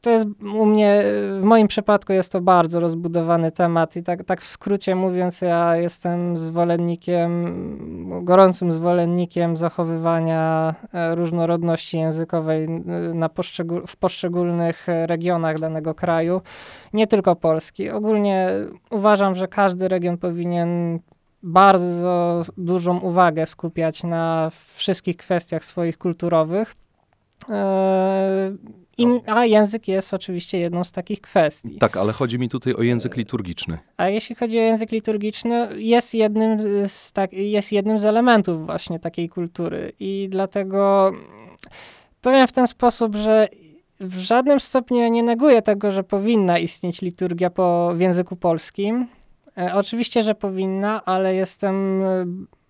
To 0.04 0.11
jest 0.11 0.26
u 0.54 0.66
mnie, 0.66 1.02
w 1.40 1.42
moim 1.42 1.68
przypadku 1.68 2.12
jest 2.12 2.32
to 2.32 2.40
bardzo 2.40 2.80
rozbudowany 2.80 3.52
temat 3.52 3.96
i 3.96 4.02
tak, 4.02 4.25
tak 4.25 4.42
w 4.42 4.46
skrócie 4.46 4.94
mówiąc, 4.94 5.40
ja 5.40 5.76
jestem 5.76 6.38
zwolennikiem, 6.38 8.25
gorącym 8.25 8.73
zwolennikiem 8.73 9.56
zachowywania 9.56 10.75
e, 10.92 11.14
różnorodności 11.14 11.99
językowej 11.99 12.68
na 13.14 13.28
poszczegól, 13.28 13.87
w 13.87 13.96
poszczególnych 13.96 14.87
regionach 15.06 15.58
danego 15.58 15.94
kraju, 15.94 16.40
nie 16.92 17.06
tylko 17.06 17.37
Polski. 17.37 17.90
Ogólnie 17.90 18.50
uważam, 18.90 19.34
że 19.34 19.49
każdy 19.49 19.88
region 19.88 20.18
powinien 20.18 20.99
bardzo 21.42 22.42
dużą 22.58 22.99
uwagę 22.99 23.46
skupiać 23.46 24.02
na 24.02 24.50
wszystkich 24.75 25.16
kwestiach 25.16 25.64
swoich 25.64 25.99
kulturowych. 25.99 26.75
E, 27.50 28.52
a 29.26 29.44
język 29.44 29.88
jest 29.88 30.14
oczywiście 30.14 30.58
jedną 30.58 30.84
z 30.84 30.92
takich 30.92 31.20
kwestii. 31.20 31.78
Tak, 31.78 31.96
ale 31.96 32.12
chodzi 32.12 32.38
mi 32.38 32.48
tutaj 32.48 32.74
o 32.74 32.82
język 32.82 33.16
liturgiczny. 33.16 33.78
A 33.96 34.08
jeśli 34.08 34.34
chodzi 34.34 34.58
o 34.58 34.62
język 34.62 34.92
liturgiczny, 34.92 35.68
jest 35.76 36.14
jednym 36.14 36.58
z, 36.88 37.12
tak, 37.12 37.32
jest 37.32 37.72
jednym 37.72 37.98
z 37.98 38.04
elementów 38.04 38.66
właśnie 38.66 39.00
takiej 39.00 39.28
kultury. 39.28 39.92
I 40.00 40.28
dlatego 40.30 41.12
powiem 42.22 42.46
w 42.46 42.52
ten 42.52 42.66
sposób, 42.66 43.16
że 43.16 43.48
w 44.00 44.18
żadnym 44.18 44.60
stopniu 44.60 45.08
nie 45.08 45.22
neguję 45.22 45.62
tego, 45.62 45.92
że 45.92 46.04
powinna 46.04 46.58
istnieć 46.58 47.02
liturgia 47.02 47.50
po, 47.50 47.92
w 47.94 48.00
języku 48.00 48.36
polskim. 48.36 49.06
E, 49.58 49.74
oczywiście, 49.74 50.22
że 50.22 50.34
powinna, 50.34 51.04
ale 51.04 51.34
jestem 51.34 52.02
e, 52.02 52.26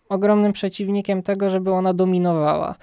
ogromnym 0.08 0.52
przeciwnikiem 0.52 1.22
tego, 1.22 1.50
żeby 1.50 1.72
ona 1.72 1.94
dominowała 1.94 2.74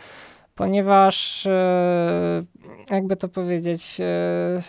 ponieważ 0.61 1.45
e, 1.45 2.43
jakby 2.91 3.15
to 3.15 3.27
powiedzieć, 3.27 3.97
e, 3.99 4.61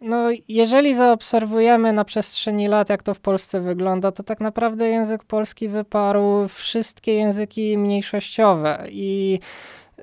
no, 0.00 0.28
jeżeli 0.48 0.94
zaobserwujemy 0.94 1.92
na 1.92 2.04
przestrzeni 2.04 2.68
lat, 2.68 2.88
jak 2.88 3.02
to 3.02 3.14
w 3.14 3.20
Polsce 3.20 3.60
wygląda, 3.60 4.12
to 4.12 4.22
tak 4.22 4.40
naprawdę 4.40 4.88
język 4.88 5.24
polski 5.24 5.68
wyparł 5.68 6.48
wszystkie 6.48 7.14
języki 7.14 7.78
mniejszościowe 7.78 8.86
i 8.90 9.40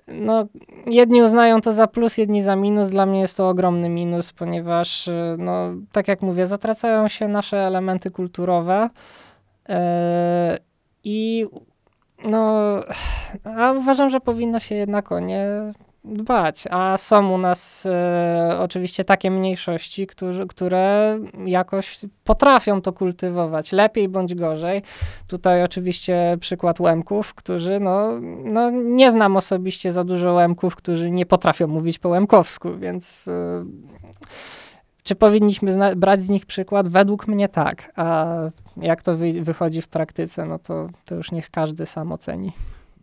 no, 0.08 0.46
jedni 0.86 1.22
uznają 1.22 1.62
to 1.62 1.74
za 1.74 1.88
plus, 1.88 2.18
jedni 2.18 2.44
za 2.44 2.56
minus. 2.56 2.90
Dla 2.90 3.06
mnie 3.06 3.20
jest 3.22 3.38
to 3.38 3.50
ogromny 3.50 3.90
minus, 3.90 4.34
ponieważ, 4.34 5.08
e, 5.08 5.36
no, 5.40 5.74
tak 5.92 6.08
jak 6.08 6.22
mówię, 6.22 6.48
zatracają 6.48 7.08
się 7.08 7.28
nasze 7.28 7.58
elementy 7.58 8.12
kulturowe 8.12 8.90
yy, 9.70 9.76
i 11.04 11.48
no, 12.26 12.60
a 13.58 13.72
uważam, 13.72 14.10
że 14.10 14.20
powinno 14.20 14.60
się 14.60 14.76
jednak 14.76 15.12
o 15.12 15.20
nie 15.20 15.46
dbać. 16.04 16.64
A 16.72 16.98
są 16.98 17.32
u 17.34 17.38
nas 17.38 17.86
e, 17.86 18.58
oczywiście 18.60 19.06
takie 19.06 19.32
mniejszości, 19.32 20.08
którzy, 20.08 20.48
które 20.48 21.20
jakoś 21.46 22.00
potrafią 22.24 22.82
to 22.82 22.94
kultywować, 22.94 23.72
lepiej 23.72 24.10
bądź 24.10 24.36
gorzej. 24.36 24.82
Tutaj 25.28 25.64
oczywiście 25.64 26.38
przykład 26.40 26.80
Łemków, 26.80 27.34
którzy, 27.34 27.80
no, 27.80 28.20
no 28.44 28.70
nie 28.70 29.12
znam 29.12 29.38
osobiście 29.38 29.92
za 29.92 30.04
dużo 30.04 30.34
Łemków, 30.34 30.76
którzy 30.76 31.12
nie 31.12 31.26
potrafią 31.26 31.68
mówić 31.68 32.00
po 32.00 32.10
łemkowsku, 32.10 32.78
więc... 32.78 33.28
E, 33.28 33.66
czy 35.04 35.16
powinniśmy 35.16 35.96
brać 35.96 36.24
z 36.24 36.30
nich 36.30 36.46
przykład? 36.46 36.90
Według 36.90 37.28
mnie 37.28 37.50
tak. 37.50 37.92
A 37.96 38.28
jak 38.78 39.04
to 39.04 39.18
wy 39.18 39.42
wychodzi 39.42 39.82
w 39.82 39.88
praktyce, 39.88 40.46
no 40.46 40.60
to, 40.60 40.90
to 41.06 41.16
już 41.16 41.32
niech 41.32 41.50
każdy 41.50 41.86
sam 41.86 42.12
oceni. 42.12 42.52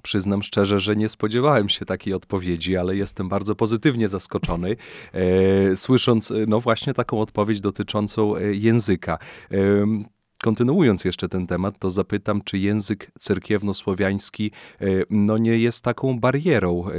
Przyznam 0.02 0.43
szczerze, 0.43 0.78
że 0.78 0.97
nie 0.97 1.09
spodziewałem 1.09 1.69
się 1.69 1.85
takiej 1.85 2.14
odpowiedzi, 2.14 2.76
ale 2.76 2.97
jestem 2.97 3.28
bardzo 3.28 3.55
pozytywnie 3.55 4.09
zaskoczony, 4.09 4.76
e, 5.12 5.76
słysząc 5.76 6.33
no 6.47 6.61
właśnie 6.61 6.95
taką 6.95 7.21
odpowiedź 7.21 7.61
dotyczącą 7.61 8.37
e, 8.37 8.55
języka. 8.55 9.19
E, 9.50 9.57
Kontynuując 10.42 11.04
jeszcze 11.04 11.28
ten 11.28 11.47
temat, 11.47 11.78
to 11.78 11.90
zapytam, 11.90 12.42
czy 12.42 12.59
język 12.59 13.11
cerkiewno-słowiański 13.18 14.50
e, 14.80 14.87
no, 15.11 15.38
nie 15.38 15.59
jest 15.59 15.85
taką 15.85 16.21
barierą 16.21 16.85
e, 16.87 16.90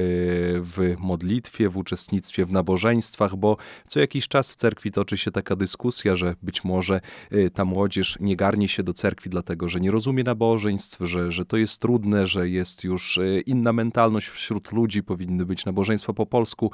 w 0.62 0.96
modlitwie, 0.98 1.70
w 1.70 1.78
uczestnictwie 1.78 2.46
w 2.46 2.52
nabożeństwach, 2.52 3.36
bo 3.36 3.58
co 3.88 4.00
jakiś 4.00 4.28
czas 4.28 4.52
w 4.52 4.56
cerkwi 4.56 4.92
toczy 4.92 5.18
się 5.18 5.32
taka 5.32 5.56
dyskusja, 5.56 6.16
że 6.16 6.36
być 6.42 6.64
może 6.64 7.02
e, 7.32 7.50
ta 7.50 7.66
młodzież 7.66 8.18
nie 8.20 8.36
garnie 8.36 8.68
się 8.68 8.84
do 8.84 8.94
cerkwi 8.94 9.30
dlatego, 9.30 9.68
że 9.68 9.80
nie 9.80 9.92
rozumie 9.92 10.24
nabożeństw, 10.24 11.00
że, 11.02 11.32
że 11.32 11.46
to 11.46 11.58
jest 11.58 11.82
trudne, 11.82 12.28
że 12.28 12.50
jest 12.50 12.84
już 12.84 13.20
inna 13.46 13.74
mentalność 13.74 14.28
wśród 14.28 14.72
ludzi, 14.72 15.04
powinny 15.04 15.46
być 15.46 15.66
nabożeństwa 15.66 16.14
po 16.14 16.26
polsku. 16.26 16.72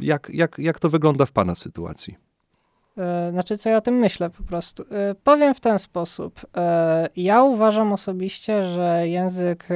Jak, 0.00 0.30
jak, 0.34 0.58
jak 0.58 0.80
to 0.80 0.90
wygląda 0.90 1.26
w 1.26 1.32
Pana 1.32 1.54
sytuacji? 1.54 2.27
E, 2.98 3.30
znaczy, 3.32 3.58
co 3.58 3.70
ja 3.70 3.76
o 3.76 3.80
tym 3.80 3.94
myślę 3.94 4.30
po 4.30 4.42
prostu. 4.42 4.82
E, 4.82 5.14
powiem 5.24 5.54
w 5.54 5.60
ten 5.60 5.78
sposób. 5.78 6.40
E, 6.56 7.08
ja 7.16 7.42
uważam 7.42 7.92
osobiście, 7.92 8.64
że 8.64 9.08
język 9.08 9.68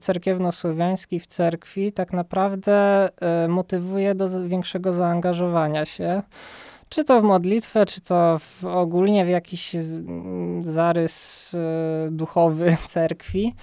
cerkiewno-słowiański 0.00 1.20
w 1.20 1.26
cerkwi 1.26 1.92
tak 1.92 2.12
naprawdę 2.12 3.08
motywuje 3.48 4.14
do 4.14 4.48
większego 4.48 4.92
zaangażowania 4.92 5.84
się. 5.84 6.22
Czy 6.88 7.04
to 7.04 7.20
w 7.20 7.24
modlitwę, 7.24 7.86
czy 7.86 8.00
to 8.00 8.38
w, 8.38 8.64
ogólnie 8.64 9.24
w 9.24 9.28
jakiś 9.28 9.76
zarys 10.60 11.56
duchowy 12.10 12.76
cerkwi. 12.88 13.54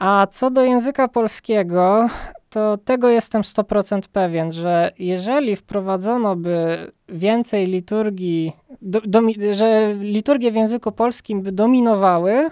A 0.00 0.26
co 0.30 0.50
do 0.50 0.64
języka 0.64 1.08
polskiego, 1.08 2.08
to 2.50 2.78
tego 2.78 3.08
jestem 3.08 3.42
100% 3.42 4.00
pewien, 4.12 4.52
że 4.52 4.92
jeżeli 4.98 5.56
wprowadzono 5.56 6.36
by 6.36 6.78
więcej 7.08 7.66
liturgii, 7.66 8.52
do, 8.82 9.00
do, 9.00 9.20
że 9.52 9.94
liturgie 9.94 10.50
w 10.50 10.54
języku 10.54 10.92
polskim 10.92 11.42
by 11.42 11.52
dominowały, 11.52 12.50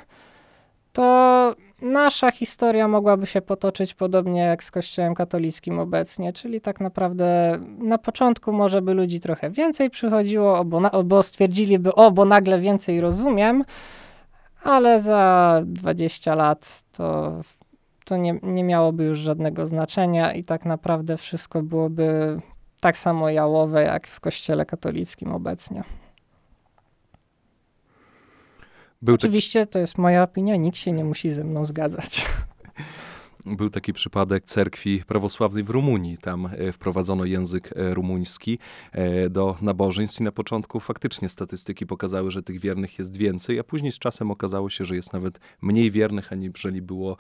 to 0.92 1.54
nasza 1.82 2.30
historia 2.30 2.88
mogłaby 2.88 3.26
się 3.26 3.40
potoczyć 3.40 3.94
podobnie 3.94 4.40
jak 4.40 4.64
z 4.64 4.70
Kościołem 4.70 5.14
katolickim 5.14 5.78
obecnie, 5.78 6.32
czyli 6.32 6.60
tak 6.60 6.80
naprawdę 6.80 7.58
na 7.78 7.98
początku 7.98 8.52
może 8.52 8.82
by 8.82 8.94
ludzi 8.94 9.20
trochę 9.20 9.50
więcej 9.50 9.90
przychodziło, 9.90 10.64
bo, 10.64 10.80
na, 10.80 10.90
bo 11.04 11.22
stwierdziliby, 11.22 11.94
o, 11.94 12.10
bo 12.10 12.24
nagle 12.24 12.60
więcej 12.60 13.00
rozumiem, 13.00 13.64
ale 14.64 15.00
za 15.00 15.60
20 15.66 16.34
lat 16.34 16.84
to 16.92 17.40
to 18.04 18.16
nie, 18.16 18.38
nie 18.42 18.64
miałoby 18.64 19.04
już 19.04 19.18
żadnego 19.18 19.66
znaczenia 19.66 20.32
i 20.32 20.44
tak 20.44 20.64
naprawdę 20.64 21.16
wszystko 21.16 21.62
byłoby 21.62 22.36
tak 22.80 22.98
samo 22.98 23.30
jałowe 23.30 23.82
jak 23.82 24.06
w 24.06 24.20
Kościele 24.20 24.66
katolickim 24.66 25.32
obecnie. 25.32 25.84
Był 29.02 29.14
Oczywiście 29.14 29.66
to 29.66 29.78
jest 29.78 29.98
moja 29.98 30.22
opinia, 30.22 30.56
nikt 30.56 30.78
się 30.78 30.92
nie 30.92 31.04
musi 31.04 31.30
ze 31.30 31.44
mną 31.44 31.64
zgadzać. 31.64 32.26
Był 33.46 33.70
taki 33.70 33.92
przypadek 33.92 34.44
cerkwi 34.44 35.02
prawosławnej 35.06 35.64
w 35.64 35.70
Rumunii. 35.70 36.18
Tam 36.18 36.46
e, 36.46 36.72
wprowadzono 36.72 37.24
język 37.24 37.70
e, 37.76 37.94
rumuński 37.94 38.58
e, 38.92 39.30
do 39.30 39.56
nabożeństw 39.62 40.20
i 40.20 40.22
na 40.22 40.32
początku 40.32 40.80
faktycznie 40.80 41.28
statystyki 41.28 41.86
pokazały, 41.86 42.30
że 42.30 42.42
tych 42.42 42.60
wiernych 42.60 42.98
jest 42.98 43.16
więcej, 43.16 43.58
a 43.58 43.64
później 43.64 43.92
z 43.92 43.98
czasem 43.98 44.30
okazało 44.30 44.70
się, 44.70 44.84
że 44.84 44.96
jest 44.96 45.12
nawet 45.12 45.40
mniej 45.62 45.90
wiernych, 45.90 46.32
aniżeli 46.32 46.82
było, 46.82 47.16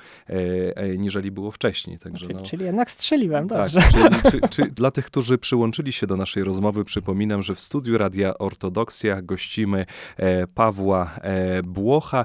niżeli 0.98 1.30
było 1.30 1.50
wcześniej. 1.50 1.98
Także, 1.98 2.26
czyli, 2.26 2.34
no, 2.34 2.42
czyli 2.42 2.64
jednak 2.64 2.90
strzeliłem, 2.90 3.48
tak, 3.48 3.58
dobrze. 3.58 3.80
Czyli, 3.90 4.14
czy, 4.30 4.48
czy, 4.48 4.70
dla 4.70 4.90
tych, 4.90 5.06
którzy 5.06 5.38
przyłączyli 5.38 5.92
się 5.92 6.06
do 6.06 6.16
naszej 6.16 6.44
rozmowy, 6.44 6.84
przypominam, 6.84 7.42
że 7.42 7.54
w 7.54 7.60
studiu 7.60 7.98
Radia 7.98 8.38
Ortodoksja 8.38 9.22
gościmy 9.22 9.86
Pawła 10.54 11.10
Błocha. 11.64 12.24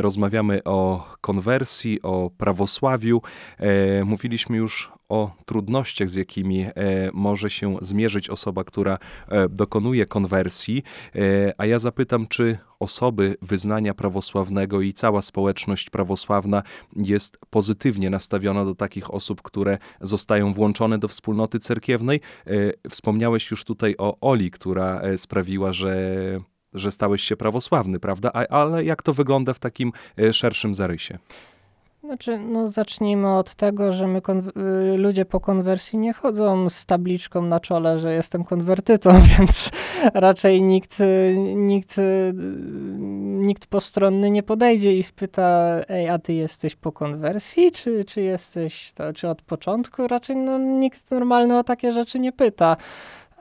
Rozmawiamy 0.00 0.64
o 0.64 1.06
konwersji, 1.20 2.02
o 2.02 2.30
prawosławiu. 2.38 3.22
E, 3.58 4.04
mówiliśmy 4.04 4.56
już 4.56 4.92
o 5.08 5.30
trudnościach, 5.44 6.10
z 6.10 6.14
jakimi 6.14 6.62
e, 6.62 6.72
może 7.12 7.50
się 7.50 7.76
zmierzyć 7.80 8.30
osoba, 8.30 8.64
która 8.64 8.98
e, 9.28 9.48
dokonuje 9.48 10.06
konwersji, 10.06 10.82
a 11.58 11.66
ja 11.66 11.78
zapytam, 11.78 12.26
czy 12.26 12.58
osoby 12.80 13.36
wyznania 13.42 13.94
prawosławnego 13.94 14.80
i 14.80 14.92
cała 14.92 15.22
społeczność 15.22 15.90
prawosławna 15.90 16.62
jest 16.96 17.38
pozytywnie 17.50 18.10
nastawiona 18.10 18.64
do 18.64 18.74
takich 18.74 19.14
osób, 19.14 19.42
które 19.42 19.78
zostają 20.00 20.52
włączone 20.52 20.98
do 20.98 21.08
wspólnoty 21.08 21.58
cerkiewnej. 21.58 22.20
Wspomniałeś 22.90 23.50
już 23.50 23.64
tutaj 23.64 23.94
o 23.98 24.16
Oli, 24.20 24.50
która 24.50 25.00
sprawiła, 25.16 25.72
że 25.72 26.40
że 26.74 26.90
stałeś 26.90 27.22
się 27.22 27.36
prawosławny, 27.36 28.00
prawda? 28.00 28.32
ale 28.32 28.84
jak 28.84 29.02
to 29.02 29.12
wygląda 29.12 29.54
w 29.54 29.58
takim 29.58 29.92
szerszym 30.32 30.74
zarysie? 30.74 31.18
Znaczy, 32.04 32.38
no 32.38 32.68
zacznijmy 32.68 33.36
od 33.36 33.54
tego, 33.54 33.92
że 33.92 34.06
my 34.06 34.20
y, 34.94 34.98
ludzie 34.98 35.24
po 35.24 35.40
konwersji 35.40 35.98
nie 35.98 36.12
chodzą 36.12 36.68
z 36.68 36.86
tabliczką 36.86 37.42
na 37.42 37.60
czole, 37.60 37.98
że 37.98 38.14
jestem 38.14 38.44
konwertytą, 38.44 39.10
więc 39.38 39.70
raczej 40.14 40.62
nikt, 40.62 41.00
y, 41.00 41.34
nikt, 41.56 41.98
y, 41.98 42.32
nikt 43.38 43.66
postronny 43.66 44.30
nie 44.30 44.42
podejdzie 44.42 44.96
i 44.96 45.02
spyta, 45.02 45.80
ej, 45.88 46.08
a 46.08 46.18
ty 46.18 46.32
jesteś 46.32 46.76
po 46.76 46.92
konwersji, 46.92 47.72
czy, 47.72 48.04
czy 48.04 48.20
jesteś, 48.20 48.92
to, 48.92 49.12
czy 49.12 49.28
od 49.28 49.42
początku? 49.42 50.08
Raczej 50.08 50.36
no, 50.36 50.58
nikt 50.58 51.10
normalny 51.10 51.58
o 51.58 51.64
takie 51.64 51.92
rzeczy 51.92 52.18
nie 52.18 52.32
pyta 52.32 52.76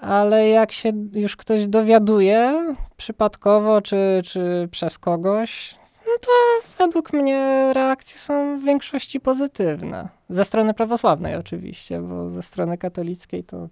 ale 0.01 0.49
jak 0.49 0.71
się 0.71 0.91
już 1.13 1.35
ktoś 1.35 1.67
dowiaduje 1.67 2.75
przypadkowo 2.97 3.81
czy, 3.81 4.21
czy 4.25 4.67
przez 4.71 4.97
kogoś, 4.97 5.75
to 6.21 6.32
według 6.77 7.13
mnie 7.13 7.71
reakcje 7.73 8.19
są 8.19 8.60
w 8.60 8.63
większości 8.63 9.19
pozytywne. 9.19 10.10
Ze 10.30 10.45
strony 10.45 10.73
prawosławnej 10.73 11.36
oczywiście, 11.36 12.01
bo 12.01 12.30
ze 12.30 12.41
strony 12.41 12.77
katolickiej 12.77 13.43
to 13.43 13.69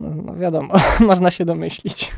no, 0.00 0.10
no 0.24 0.34
wiadomo, 0.34 0.74
można 1.00 1.30
się 1.30 1.44
domyślić. 1.44 2.12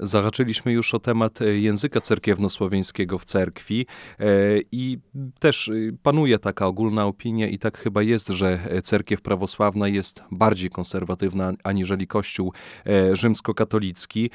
Zahaczyliśmy 0.00 0.72
już 0.72 0.94
o 0.94 0.98
temat 0.98 1.42
e, 1.42 1.58
języka 1.58 2.00
cerkiewnosłowiańskiego 2.00 3.18
w 3.18 3.24
cerkwi 3.24 3.86
e, 4.18 4.24
i 4.72 4.98
też 5.38 5.68
e, 5.68 5.72
panuje 6.02 6.38
taka 6.38 6.66
ogólna 6.66 7.06
opinia 7.06 7.48
i 7.48 7.58
tak 7.58 7.78
chyba 7.78 8.02
jest, 8.02 8.28
że 8.28 8.68
cerkiew 8.84 9.22
prawosławna 9.22 9.88
jest 9.88 10.22
bardziej 10.30 10.70
konserwatywna 10.70 11.52
aniżeli 11.64 12.06
Kościół 12.06 12.52
rzymskokatolicki. 13.12 14.30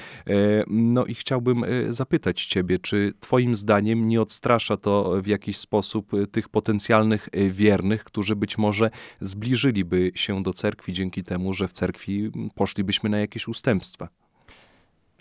No 0.67 1.05
i 1.05 1.15
chciałbym 1.15 1.65
zapytać 1.89 2.45
ciebie, 2.45 2.79
czy 2.79 3.13
twoim 3.19 3.55
zdaniem 3.55 4.07
nie 4.07 4.21
odstrasza 4.21 4.77
to 4.77 5.21
w 5.21 5.27
jakiś 5.27 5.57
sposób 5.57 6.11
tych 6.31 6.49
potencjalnych 6.49 7.29
wiernych, 7.49 8.03
którzy 8.03 8.35
być 8.35 8.57
może 8.57 8.89
zbliżyliby 9.21 10.11
się 10.15 10.43
do 10.43 10.53
cerkwi 10.53 10.93
dzięki 10.93 11.23
temu, 11.23 11.53
że 11.53 11.67
w 11.67 11.73
cerkwi 11.73 12.31
poszlibyśmy 12.55 13.09
na 13.09 13.19
jakieś 13.19 13.47
ustępstwa? 13.47 14.22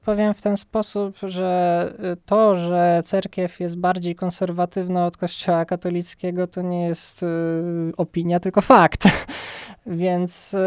Powiem 0.04 0.34
w 0.34 0.42
ten 0.42 0.56
sposób, 0.56 1.16
że 1.22 1.94
y, 2.12 2.16
to, 2.26 2.54
że 2.54 3.02
cerkiew 3.04 3.60
jest 3.60 3.78
bardziej 3.78 4.14
konserwatywna 4.14 5.06
od 5.06 5.16
kościoła 5.16 5.64
katolickiego, 5.64 6.46
to 6.46 6.62
nie 6.62 6.86
jest 6.86 7.22
y, 7.22 7.26
opinia, 7.96 8.40
tylko 8.40 8.60
fakt. 8.60 9.04
Więc, 9.86 10.54
y, 10.54 10.58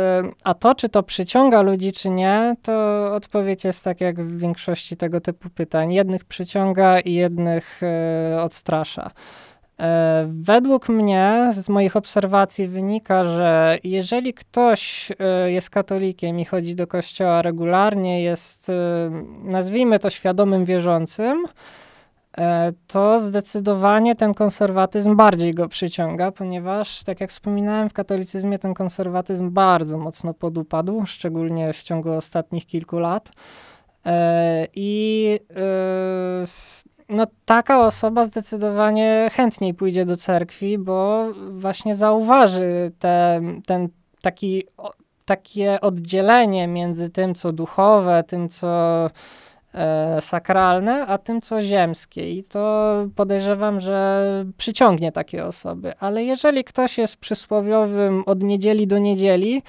a 0.43 0.54
to, 0.54 0.76
czy 0.76 0.89
to 0.89 1.04
przyciąga 1.04 1.62
ludzi, 1.62 1.91
czy 1.91 2.10
nie, 2.10 2.56
to 2.62 3.06
odpowiedź 3.15 3.63
jest 3.63 3.84
tak 3.84 4.02
jak 4.02 4.21
w 4.21 4.39
większości 4.39 4.98
tego 4.98 5.21
typu 5.21 5.50
pytań. 5.50 5.93
Jednych 5.93 6.26
przyciąga 6.26 7.00
i 7.00 7.13
jednych 7.13 7.82
y, 8.34 8.41
odstrasza. 8.41 9.12
E, 9.79 10.27
według 10.29 10.89
mnie, 10.89 11.49
z 11.53 11.69
moich 11.69 11.95
obserwacji 11.95 12.67
wynika, 12.67 13.23
że 13.23 13.77
jeżeli 13.83 14.33
ktoś 14.33 15.11
e, 15.19 15.51
jest 15.51 15.69
katolikiem 15.69 16.39
i 16.39 16.45
chodzi 16.45 16.75
do 16.75 16.88
kościoła 16.88 17.41
regularnie, 17.41 18.23
jest, 18.23 18.69
e, 18.69 18.73
nazwijmy 19.43 19.99
to, 19.99 20.09
świadomym 20.09 20.65
wierzącym, 20.65 21.45
to 22.88 23.19
zdecydowanie 23.19 24.15
ten 24.15 24.33
konserwatyzm 24.33 25.15
bardziej 25.15 25.53
go 25.53 25.67
przyciąga, 25.67 26.31
ponieważ, 26.31 27.03
tak 27.03 27.21
jak 27.21 27.29
wspominałem, 27.29 27.89
w 27.89 27.93
katolicyzmie 27.93 28.59
ten 28.59 28.73
konserwatyzm 28.73 29.51
bardzo 29.51 29.97
mocno 29.97 30.33
podupadł, 30.33 31.05
szczególnie 31.05 31.73
w 31.73 31.83
ciągu 31.83 32.11
ostatnich 32.11 32.65
kilku 32.65 32.99
lat. 32.99 33.31
I 34.75 35.39
no, 37.10 37.26
taka 37.46 37.86
osoba 37.86 38.26
zdecydowanie 38.26 39.30
chętniej 39.34 39.74
pójdzie 39.74 40.06
do 40.06 40.18
cerkwi, 40.18 40.78
bo 40.78 41.28
właśnie 41.52 41.96
zauważy 41.96 42.91
te, 43.00 43.41
ten 43.65 43.89
taki, 44.22 44.63
takie 45.26 45.82
oddzielenie 45.82 46.68
między 46.68 47.10
tym, 47.10 47.36
co 47.36 47.52
duchowe, 47.52 48.24
tym, 48.28 48.50
co 48.50 49.08
e, 49.74 50.22
sakralne, 50.22 51.08
a 51.08 51.18
tym, 51.18 51.41
co 51.41 51.62
ziemskie. 51.62 52.32
I 52.32 52.44
to 52.44 52.94
podejrzewam, 53.15 53.80
że 53.80 54.26
przyciągnie 54.58 55.12
takie 55.12 55.46
osoby. 55.46 55.94
Ale 56.00 56.24
jeżeli 56.24 56.63
ktoś 56.63 56.98
jest 56.98 57.18
przysłowiowym 57.18 58.24
od 58.26 58.44
niedzieli 58.44 58.88
do 58.88 58.98
niedzieli, 58.98 59.62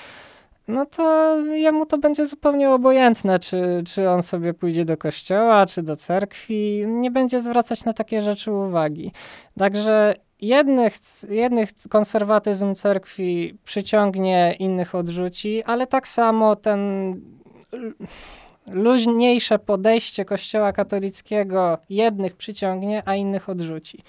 no 0.69 0.87
to 0.87 1.37
jemu 1.47 1.87
to 1.87 1.99
będzie 1.99 2.27
zupełnie 2.27 2.71
obojętne, 2.71 3.39
czy, 3.39 3.83
czy 3.87 4.11
on 4.11 4.23
sobie 4.23 4.55
pójdzie 4.55 4.85
do 4.85 4.97
kościoła, 4.97 5.67
czy 5.67 5.83
do 5.83 5.97
cerkwi. 5.97 6.85
Nie 6.87 7.11
będzie 7.11 7.41
zwracać 7.41 7.85
na 7.85 7.93
takie 7.93 8.23
rzeczy 8.23 8.53
uwagi. 8.53 9.13
Także 9.59 10.15
jednych, 10.41 10.95
jednych 11.29 11.71
konserwatyzm 11.89 12.75
cerkwi 12.75 13.59
przyciągnie, 13.65 14.57
innych 14.59 14.95
odrzuci, 14.95 15.63
ale 15.65 15.87
tak 15.87 16.09
samo 16.09 16.57
ten 16.57 17.15
luźniejsze 18.71 19.59
podejście 19.59 20.25
kościoła 20.25 20.73
katolickiego 20.73 21.79
jednych 21.91 22.37
przyciągnie, 22.37 23.03
a 23.07 23.15
innych 23.15 23.49
odrzuci. 23.49 24.03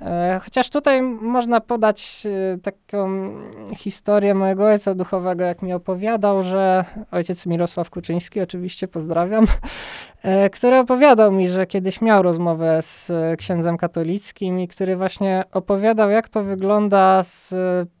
E, 0.00 0.40
chociaż 0.44 0.70
tutaj 0.70 1.02
można 1.02 1.60
podać 1.60 2.26
e, 2.54 2.58
taką 2.58 3.30
historię 3.76 4.34
mojego 4.34 4.64
ojca 4.64 4.94
duchowego, 4.94 5.44
jak 5.44 5.62
mi 5.62 5.72
opowiadał, 5.72 6.42
że 6.42 6.84
ojciec 7.10 7.46
Mirosław 7.46 7.90
Kuczyński, 7.90 8.40
oczywiście 8.40 8.88
pozdrawiam, 8.88 9.46
e, 10.22 10.50
który 10.50 10.78
opowiadał 10.78 11.32
mi, 11.32 11.48
że 11.48 11.66
kiedyś 11.66 12.00
miał 12.00 12.22
rozmowę 12.22 12.82
z 12.82 13.12
księdzem 13.38 13.76
katolickim 13.76 14.60
i 14.60 14.68
który 14.68 14.96
właśnie 14.96 15.44
opowiadał, 15.52 16.10
jak 16.10 16.28
to 16.28 16.42
wygląda 16.42 17.22
z, 17.22 17.54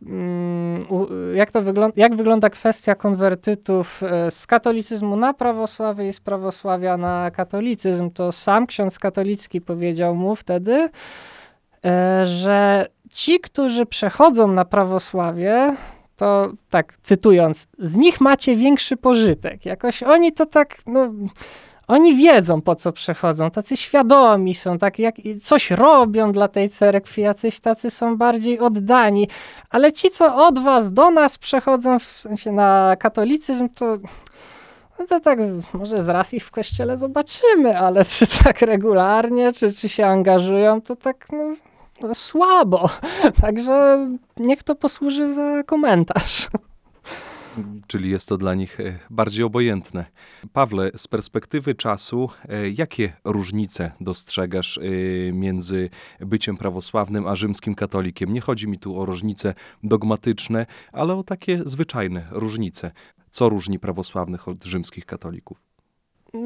mm, 0.06 0.80
jak 1.34 1.52
to 1.52 1.62
wygląda, 1.62 1.94
jak 1.96 2.16
wygląda 2.16 2.50
kwestia 2.50 2.94
konwertytów 2.94 4.02
z 4.30 4.46
katolicyzmu 4.46 5.16
na 5.16 5.34
prawosławie 5.34 6.08
i 6.08 6.12
z 6.12 6.20
prawosławia 6.20 6.96
na 6.96 7.30
katolicyzm. 7.30 8.10
To 8.10 8.32
sam 8.32 8.66
ksiądz 8.66 8.98
katolicki 8.98 9.60
powiedział 9.60 10.14
mu 10.14 10.36
wtedy, 10.36 10.88
że 12.24 12.86
ci, 13.10 13.40
którzy 13.40 13.86
przechodzą 13.86 14.48
na 14.48 14.64
prawosławie, 14.64 15.76
to 16.16 16.52
tak 16.70 16.98
cytując, 17.02 17.66
z 17.78 17.96
nich 17.96 18.20
macie 18.20 18.56
większy 18.56 18.96
pożytek. 18.96 19.66
Jakoś 19.66 20.02
oni 20.02 20.32
to 20.32 20.46
tak, 20.46 20.76
no, 20.86 21.12
oni 21.88 22.16
wiedzą 22.16 22.60
po 22.60 22.74
co 22.74 22.92
przechodzą, 22.92 23.50
tacy 23.50 23.76
świadomi 23.76 24.54
są, 24.54 24.78
tak 24.78 24.98
jak 24.98 25.14
coś 25.42 25.70
robią 25.70 26.32
dla 26.32 26.48
tej 26.48 26.70
cerkwi, 26.70 27.22
jacyś 27.22 27.60
tacy 27.60 27.90
są 27.90 28.16
bardziej 28.16 28.58
oddani. 28.58 29.28
Ale 29.70 29.92
ci, 29.92 30.10
co 30.10 30.46
od 30.46 30.58
was 30.58 30.92
do 30.92 31.10
nas 31.10 31.38
przechodzą 31.38 31.98
w 31.98 32.04
sensie 32.04 32.52
na 32.52 32.96
katolicyzm, 32.98 33.68
to 33.68 33.98
no 34.98 35.06
to 35.06 35.20
tak 35.20 35.38
może 35.72 36.02
z 36.02 36.08
raz 36.08 36.34
ich 36.34 36.44
w 36.44 36.50
kościele 36.50 36.96
zobaczymy, 36.96 37.78
ale 37.78 38.04
czy 38.04 38.26
tak 38.44 38.62
regularnie, 38.62 39.52
czy, 39.52 39.72
czy 39.72 39.88
się 39.88 40.06
angażują, 40.06 40.80
to 40.80 40.96
tak 40.96 41.26
no, 41.32 41.56
słabo. 42.14 42.90
Także 43.42 44.08
niech 44.36 44.62
to 44.62 44.74
posłuży 44.74 45.34
za 45.34 45.62
komentarz. 45.62 46.48
Czyli 47.86 48.10
jest 48.10 48.28
to 48.28 48.36
dla 48.36 48.54
nich 48.54 48.80
e, 48.80 48.98
bardziej 49.10 49.44
obojętne. 49.44 50.04
Pawle, 50.52 50.90
z 50.96 51.08
perspektywy 51.08 51.74
czasu, 51.74 52.28
e, 52.48 52.70
jakie 52.70 53.12
różnice 53.24 53.92
dostrzegasz 54.00 54.78
e, 54.78 54.82
między 55.32 55.90
byciem 56.20 56.56
prawosławnym 56.56 57.26
a 57.26 57.36
rzymskim 57.36 57.74
katolikiem? 57.74 58.32
Nie 58.32 58.40
chodzi 58.40 58.68
mi 58.68 58.78
tu 58.78 59.00
o 59.00 59.04
różnice 59.04 59.54
dogmatyczne, 59.82 60.66
ale 60.92 61.14
o 61.14 61.22
takie 61.22 61.62
zwyczajne 61.64 62.26
różnice. 62.30 62.92
Co 63.30 63.48
różni 63.48 63.78
prawosławnych 63.78 64.48
od 64.48 64.64
rzymskich 64.64 65.06
katolików? 65.06 65.69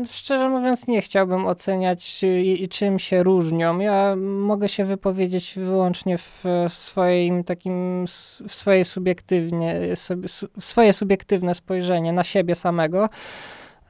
Szczerze 0.06 0.48
mówiąc, 0.48 0.86
nie 0.86 1.02
chciałbym 1.02 1.46
oceniać, 1.46 2.24
czym 2.70 2.98
się 2.98 3.22
różnią. 3.22 3.78
Ja 3.78 4.16
mogę 4.16 4.68
się 4.68 4.84
wypowiedzieć 4.84 5.54
wyłącznie 5.56 6.18
w 6.18 6.44
swoim 6.68 7.44
takim, 7.44 8.06
w 8.48 8.54
swojej 8.54 8.84
subiektywnie, 8.84 9.80
w 10.58 10.64
swoje 10.64 10.92
subiektywne 10.92 11.54
spojrzenie 11.54 12.12
na 12.12 12.24
siebie 12.24 12.54
samego. 12.54 13.08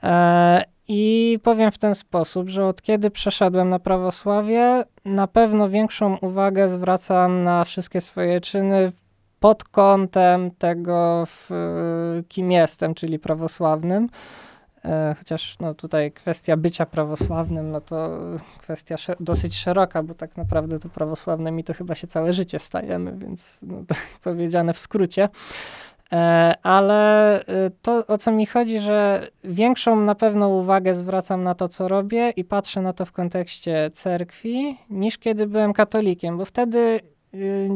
E, 0.02 0.64
I 0.88 1.38
powiem 1.42 1.70
w 1.70 1.78
ten 1.78 1.94
sposób, 1.94 2.48
że 2.48 2.66
od 2.66 2.82
kiedy 2.82 3.10
przeszedłem 3.10 3.68
na 3.68 3.78
prawosławie, 3.78 4.84
na 5.04 5.26
pewno 5.26 5.68
większą 5.68 6.16
uwagę 6.16 6.68
zwracam 6.68 7.44
na 7.44 7.64
wszystkie 7.64 8.00
swoje 8.00 8.40
czyny 8.40 8.92
pod 9.40 9.64
kątem 9.64 10.50
tego, 10.50 11.24
kim 12.28 12.52
jestem, 12.52 12.94
czyli 12.94 13.18
prawosławnym. 13.18 14.08
E, 14.84 15.14
chociaż 15.18 15.56
no, 15.60 15.74
tutaj 15.74 16.12
kwestia 16.12 16.56
bycia 16.56 16.86
prawosławnym, 16.86 17.70
no 17.70 17.80
to 17.80 18.10
kwestia 18.58 18.96
dosyć 19.20 19.56
szeroka, 19.56 20.02
bo 20.02 20.14
tak 20.14 20.36
naprawdę 20.36 20.78
to 20.78 20.88
prawosławnymi 20.88 21.64
to 21.64 21.74
chyba 21.74 21.94
się 21.94 22.06
całe 22.06 22.32
życie 22.32 22.58
stajemy, 22.58 23.16
więc 23.18 23.58
no, 23.62 23.82
tak 23.88 23.98
powiedziane 24.24 24.72
w 24.72 24.78
skrócie. 24.78 25.28
E, 26.12 26.54
ale 26.62 27.40
e, 27.40 27.70
to, 27.82 28.06
o 28.06 28.18
co 28.18 28.32
mi 28.32 28.46
chodzi, 28.46 28.80
że 28.80 29.26
większą 29.44 29.96
na 29.96 30.14
pewno 30.14 30.48
uwagę 30.48 30.94
zwracam 30.94 31.42
na 31.42 31.54
to, 31.54 31.68
co 31.68 31.88
robię 31.88 32.30
i 32.36 32.44
patrzę 32.44 32.82
na 32.82 32.92
to 32.92 33.04
w 33.04 33.12
kontekście 33.12 33.90
cerkwi, 33.94 34.78
niż 34.90 35.18
kiedy 35.18 35.46
byłem 35.46 35.72
katolikiem, 35.72 36.38
bo 36.38 36.44
wtedy 36.44 37.00
y, 37.34 37.68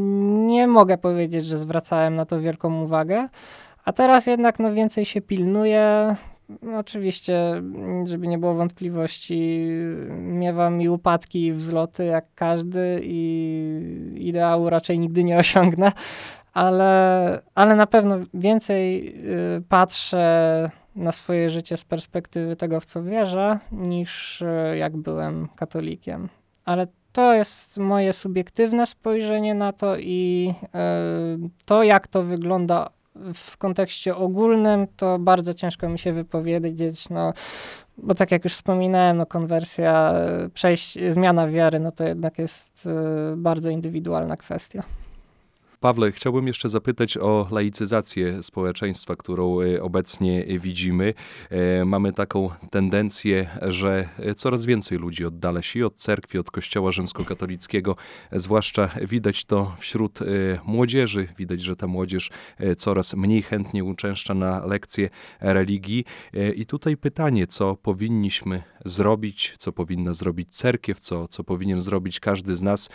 nie 0.46 0.66
mogę 0.66 0.98
powiedzieć, 0.98 1.46
że 1.46 1.56
zwracałem 1.56 2.16
na 2.16 2.26
to 2.26 2.40
wielką 2.40 2.82
uwagę, 2.82 3.28
a 3.84 3.92
teraz 3.92 4.26
jednak 4.26 4.58
no, 4.58 4.72
więcej 4.72 5.04
się 5.04 5.20
pilnuję, 5.20 6.16
oczywiście, 6.76 7.62
żeby 8.04 8.28
nie 8.28 8.38
było 8.38 8.54
wątpliwości, 8.54 9.66
miewam 10.18 10.82
i 10.82 10.88
upadki, 10.88 11.46
i 11.46 11.52
wzloty 11.52 12.04
jak 12.04 12.24
każdy, 12.34 13.00
i 13.02 14.14
ideału 14.16 14.70
raczej 14.70 14.98
nigdy 14.98 15.24
nie 15.24 15.38
osiągnę, 15.38 15.92
ale, 16.54 17.42
ale 17.54 17.76
na 17.76 17.86
pewno 17.86 18.18
więcej 18.34 19.08
y, 19.58 19.62
patrzę 19.68 20.70
na 20.96 21.12
swoje 21.12 21.50
życie 21.50 21.76
z 21.76 21.84
perspektywy 21.84 22.56
tego, 22.56 22.80
w 22.80 22.84
co 22.84 23.02
wierzę, 23.02 23.58
niż 23.72 24.42
y, 24.42 24.76
jak 24.78 24.96
byłem 24.96 25.48
katolikiem. 25.56 26.28
Ale 26.64 26.86
to 27.12 27.34
jest 27.34 27.78
moje 27.78 28.12
subiektywne 28.12 28.86
spojrzenie 28.86 29.54
na 29.54 29.72
to 29.72 29.96
i 29.98 30.54
y, 30.64 31.50
to, 31.66 31.82
jak 31.82 32.08
to 32.08 32.22
wygląda 32.22 32.90
w 33.34 33.56
kontekście 33.56 34.16
ogólnym 34.16 34.86
to 34.96 35.18
bardzo 35.18 35.54
ciężko 35.54 35.88
mi 35.88 35.98
się 35.98 36.12
wypowiedzieć, 36.12 37.08
no, 37.08 37.32
bo 37.98 38.14
tak 38.14 38.30
jak 38.32 38.44
już 38.44 38.52
wspominałem, 38.54 39.16
no, 39.16 39.26
konwersja, 39.26 40.14
przejść, 40.54 40.98
zmiana 41.08 41.48
wiary, 41.48 41.80
no 41.80 41.92
to 41.92 42.04
jednak 42.04 42.38
jest 42.38 42.86
y, 43.32 43.36
bardzo 43.36 43.70
indywidualna 43.70 44.36
kwestia. 44.36 44.82
Pawle, 45.80 46.12
chciałbym 46.12 46.46
jeszcze 46.46 46.68
zapytać 46.68 47.16
o 47.16 47.48
laicyzację 47.50 48.42
społeczeństwa, 48.42 49.16
którą 49.16 49.60
e, 49.60 49.82
obecnie 49.82 50.58
widzimy. 50.58 51.14
E, 51.50 51.84
mamy 51.84 52.12
taką 52.12 52.50
tendencję, 52.70 53.50
że 53.62 54.08
coraz 54.36 54.64
więcej 54.64 54.98
ludzi 54.98 55.24
oddala 55.24 55.62
się 55.62 55.86
od 55.86 55.96
cerkwi, 55.96 56.38
od 56.38 56.50
kościoła 56.50 56.92
rzymskokatolickiego. 56.92 57.96
Zwłaszcza 58.32 58.90
widać 59.02 59.44
to 59.44 59.74
wśród 59.78 60.22
e, 60.22 60.24
młodzieży. 60.64 61.28
Widać, 61.38 61.62
że 61.62 61.76
ta 61.76 61.86
młodzież 61.86 62.30
coraz 62.76 63.14
mniej 63.14 63.42
chętnie 63.42 63.84
uczęszcza 63.84 64.34
na 64.34 64.66
lekcje 64.66 65.10
religii. 65.40 66.04
I 66.56 66.66
tutaj 66.66 66.96
pytanie, 66.96 67.46
co 67.46 67.76
powinniśmy 67.76 68.62
zrobić, 68.88 69.54
co 69.58 69.72
powinna 69.72 70.14
zrobić 70.14 70.56
cerkiew, 70.56 71.00
co, 71.00 71.28
co 71.28 71.44
powinien 71.44 71.80
zrobić 71.80 72.20
każdy 72.20 72.56
z 72.56 72.62
nas, 72.62 72.88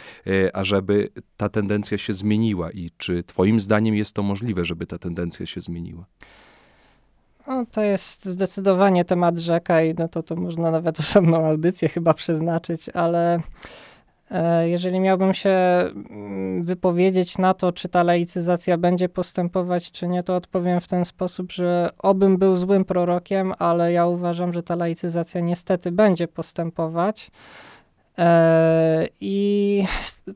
ażeby 0.53 1.10
ta 1.38 1.49
tendencja 1.49 1.97
się 1.97 2.13
zmieniła 2.13 2.71
i 2.71 2.91
czy 2.97 3.23
Twoim 3.23 3.60
zdaniem 3.60 3.95
jest 3.95 4.15
to 4.15 4.23
możliwe, 4.23 4.65
żeby 4.65 4.88
ta 4.88 4.97
tendencja 4.97 5.45
się 5.45 5.62
zmieniła? 5.62 6.06
No, 7.47 7.65
to 7.71 7.82
jest 7.82 8.25
zdecydowanie 8.25 9.06
temat 9.06 9.39
rzeka 9.39 9.84
i 9.84 9.93
no 9.93 10.08
to, 10.08 10.23
to 10.23 10.36
można 10.36 10.71
nawet 10.71 10.99
osobną 11.03 11.45
audycję 11.47 11.89
chyba 11.89 12.13
przeznaczyć, 12.13 12.89
ale 12.89 13.36
e, 13.36 13.41
jeżeli 14.63 14.99
miałbym 14.99 15.33
się 15.33 15.49
mm, 15.49 16.63
wypowiedzieć 16.63 17.38
na 17.38 17.53
to, 17.53 17.71
czy 17.71 17.89
ta 17.89 18.03
laicyzacja 18.03 18.77
będzie 18.77 19.09
postępować, 19.09 19.91
czy 19.91 20.07
nie, 20.07 20.23
to 20.23 20.36
odpowiem 20.36 20.81
w 20.81 20.88
ten 20.88 21.05
sposób, 21.05 21.51
że 21.51 21.89
obym 21.99 22.38
był 22.38 22.55
złym 22.55 22.86
prorokiem, 22.86 23.53
ale 23.59 23.91
ja 23.91 24.05
uważam, 24.05 24.53
że 24.53 24.63
ta 24.63 24.75
laicyzacja 24.75 25.41
niestety 25.41 25.91
będzie 25.91 26.27
postępować. 26.27 27.31
E, 28.17 29.07
I 29.21 29.86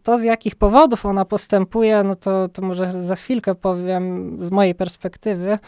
to, 0.04 0.18
z 0.18 0.24
jakich 0.24 0.56
powodów 0.56 1.06
ona 1.06 1.26
postępuje, 1.26 2.04
no 2.04 2.16
to, 2.16 2.50
to 2.50 2.62
może 2.62 2.92
za 3.04 3.16
chwilkę 3.16 3.56
powiem 3.56 4.38
z 4.42 4.52
mojej 4.52 4.76
perspektywy, 4.76 5.60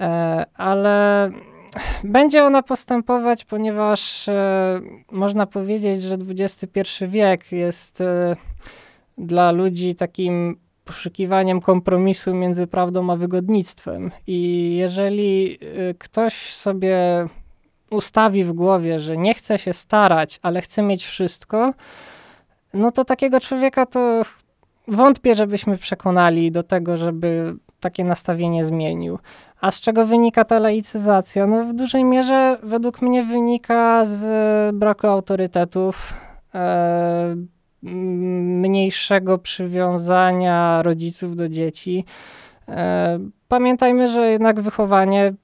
e, 0.00 0.44
ale 0.54 1.30
będzie 2.04 2.44
ona 2.44 2.62
postępować, 2.62 3.44
ponieważ 3.44 4.28
e, 4.28 4.80
można 5.12 5.46
powiedzieć, 5.46 6.02
że 6.02 6.18
XXI 6.28 6.80
wiek 7.08 7.52
jest 7.52 8.02
dla 9.18 9.52
ludzi 9.52 9.94
takim 9.94 10.56
poszukiwaniem 10.84 11.60
kompromisu 11.60 12.34
między 12.34 12.66
prawdą 12.66 13.10
a 13.10 13.16
wygodnictwem. 13.16 14.10
I 14.26 14.70
jeżeli 14.76 15.58
ktoś 15.98 16.54
sobie 16.54 17.26
ustawi 17.90 18.44
w 18.44 18.52
głowie, 18.52 19.00
że 19.00 19.16
nie 19.16 19.34
chce 19.34 19.58
się 19.58 19.72
starać, 19.72 20.38
ale 20.42 20.60
chce 20.60 20.82
mieć 20.82 21.04
wszystko, 21.04 21.74
no 22.74 22.90
to 22.90 23.04
takiego 23.04 23.40
człowieka 23.40 23.86
to 23.86 24.22
wątpię, 24.88 25.34
żebyśmy 25.34 25.78
przekonali 25.78 26.52
do 26.52 26.62
tego, 26.62 26.96
żeby 26.96 27.56
takie 27.80 28.04
nastawienie 28.04 28.64
zmienił. 28.64 29.18
A 29.60 29.70
z 29.70 29.80
czego 29.80 30.04
wynika 30.04 30.44
ta 30.44 30.58
laicyzacja? 30.58 31.46
No 31.46 31.64
w 31.64 31.72
dużej 31.72 32.04
mierze 32.04 32.58
według 32.62 33.02
mnie 33.02 33.24
wynika 33.24 34.04
z 34.04 34.76
braku 34.76 35.06
autorytetów, 35.06 36.14
e, 36.54 37.36
mniejszego 37.82 39.38
przywiązania 39.38 40.82
rodziców 40.82 41.36
do 41.36 41.48
dzieci. 41.48 42.04
E, 42.68 43.18
pamiętajmy, 43.48 44.08
że 44.08 44.30
jednak 44.30 44.60
wychowanie 44.60 45.34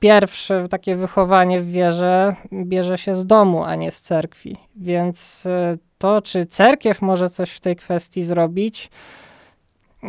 pierwsze 0.00 0.68
takie 0.68 0.96
wychowanie 0.96 1.60
w 1.60 1.70
wierze 1.70 2.34
bierze 2.52 2.98
się 2.98 3.14
z 3.14 3.26
domu, 3.26 3.64
a 3.64 3.74
nie 3.74 3.92
z 3.92 4.00
cerkwi. 4.00 4.56
Więc 4.76 5.46
e, 5.46 5.78
to, 5.98 6.22
czy 6.22 6.46
cerkiew 6.46 7.02
może 7.02 7.30
coś 7.30 7.50
w 7.50 7.60
tej 7.60 7.76
kwestii 7.76 8.22
zrobić, 8.22 8.90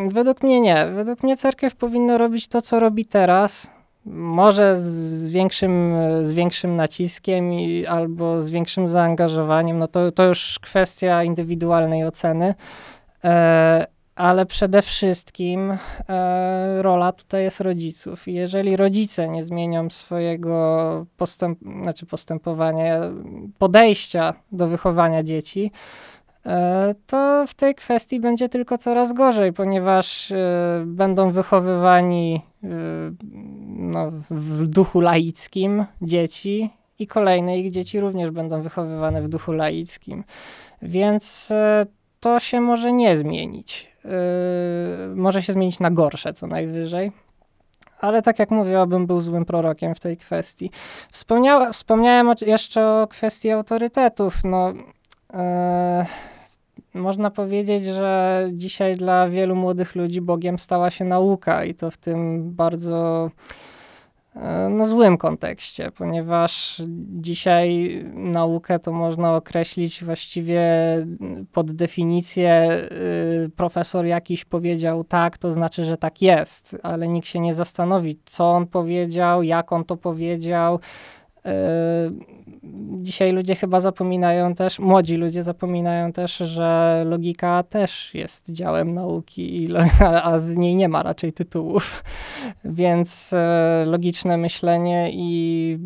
według 0.09 0.43
mnie 0.43 0.61
nie. 0.61 0.85
Według 0.95 1.23
mnie 1.23 1.37
cerkiew 1.37 1.75
powinna 1.75 2.17
robić 2.17 2.47
to, 2.47 2.61
co 2.61 2.79
robi 2.79 3.05
teraz. 3.05 3.71
Może 4.05 4.79
z 4.79 5.31
większym, 5.31 5.95
z 6.23 6.33
większym 6.33 6.75
naciskiem 6.75 7.53
i, 7.53 7.85
albo 7.85 8.41
z 8.41 8.49
większym 8.49 8.87
zaangażowaniem, 8.87 9.79
no 9.79 9.87
to, 9.87 10.11
to 10.11 10.23
już 10.23 10.59
kwestia 10.59 11.23
indywidualnej 11.23 12.05
oceny. 12.05 12.55
E, 13.23 13.87
ale 14.15 14.45
przede 14.45 14.81
wszystkim 14.81 15.77
e, 16.09 16.81
rola 16.81 17.11
tutaj 17.11 17.43
jest 17.43 17.61
rodziców. 17.61 18.27
Jeżeli 18.27 18.75
rodzice 18.75 19.27
nie 19.27 19.43
zmienią 19.43 19.89
swojego 19.89 21.05
postęp, 21.17 21.59
znaczy 21.81 22.05
postępowania, 22.05 22.99
podejścia 23.57 24.33
do 24.51 24.67
wychowania 24.67 25.23
dzieci, 25.23 25.71
to 27.07 27.45
w 27.47 27.53
tej 27.53 27.75
kwestii 27.75 28.19
będzie 28.19 28.49
tylko 28.49 28.77
coraz 28.77 29.13
gorzej, 29.13 29.53
ponieważ 29.53 30.31
e, 30.31 30.83
będą 30.85 31.31
wychowywani 31.31 32.41
e, 32.63 32.67
no, 33.67 34.11
w 34.29 34.67
duchu 34.67 35.01
laickim 35.01 35.85
dzieci 36.01 36.69
i 36.99 37.07
kolejne 37.07 37.59
ich 37.59 37.71
dzieci 37.71 37.99
również 37.99 38.31
będą 38.31 38.61
wychowywane 38.61 39.21
w 39.21 39.27
duchu 39.27 39.51
laickim. 39.51 40.23
Więc 40.81 41.51
e, 41.51 41.85
to 42.19 42.39
się 42.39 42.61
może 42.61 42.93
nie 42.93 43.17
zmienić. 43.17 43.97
Może 45.15 45.41
się 45.41 45.53
zmienić 45.53 45.79
na 45.79 45.91
gorsze 45.91 46.33
co 46.33 46.47
najwyżej. 46.47 47.11
Ale 48.01 48.21
tak 48.21 48.39
jak 48.39 48.51
mówiłabym, 48.51 49.07
był 49.07 49.21
złym 49.21 49.45
prorokiem 49.45 49.95
w 49.95 49.99
tej 49.99 50.17
kwestii. 50.17 50.71
Wspomniał, 51.11 51.73
wspomniałem 51.73 52.33
jeszcze 52.45 52.87
o 52.87 53.07
kwestii 53.07 53.51
autorytetów. 53.51 54.43
No, 54.43 54.73
yy, 55.33 55.39
można 56.93 57.31
powiedzieć, 57.31 57.85
że 57.85 58.43
dzisiaj 58.53 58.95
dla 58.95 59.29
wielu 59.29 59.55
młodych 59.55 59.95
ludzi 59.95 60.21
Bogiem 60.21 60.59
stała 60.59 60.89
się 60.89 61.05
nauka 61.05 61.65
i 61.65 61.75
to 61.75 61.91
w 61.91 61.97
tym 61.97 62.51
bardzo 62.55 63.29
E, 64.41 64.69
no, 64.69 64.87
złym 64.87 65.17
kontekście, 65.17 65.91
ponieważ 65.91 66.81
dzisiaj 67.19 67.99
naukę 68.13 68.79
to 68.79 68.91
można 68.91 69.35
określić 69.35 70.03
właściwie 70.03 70.61
pod 71.51 71.71
definicję 71.71 72.81
y, 73.45 73.49
profesor 73.55 74.05
jakiś 74.05 74.45
powiedział 74.45 75.03
tak, 75.03 75.37
to 75.37 75.53
znaczy, 75.53 75.85
że 75.85 75.97
tak 75.97 76.21
jest, 76.21 76.77
ale 76.83 77.07
nikt 77.07 77.27
się 77.27 77.39
nie 77.39 77.53
zastanowi, 77.53 78.19
co 78.25 78.51
on 78.51 78.67
powiedział, 78.67 79.43
jak 79.43 79.71
on 79.71 79.85
to 79.85 79.97
powiedział, 79.97 80.79
dzisiaj 83.01 83.31
ludzie 83.31 83.55
chyba 83.55 83.79
zapominają 83.79 84.55
też, 84.55 84.79
młodzi 84.79 85.15
ludzie 85.17 85.43
zapominają 85.43 86.11
też, 86.11 86.37
że 86.37 87.03
logika 87.05 87.63
też 87.63 88.13
jest 88.13 88.51
działem 88.51 88.93
nauki, 88.93 89.69
a 90.23 90.39
z 90.39 90.55
niej 90.55 90.75
nie 90.75 90.89
ma 90.89 91.03
raczej 91.03 91.33
tytułów. 91.33 92.03
Więc 92.65 93.33
e, 93.33 93.83
logiczne 93.87 94.37
myślenie 94.37 95.09
i 95.13 95.79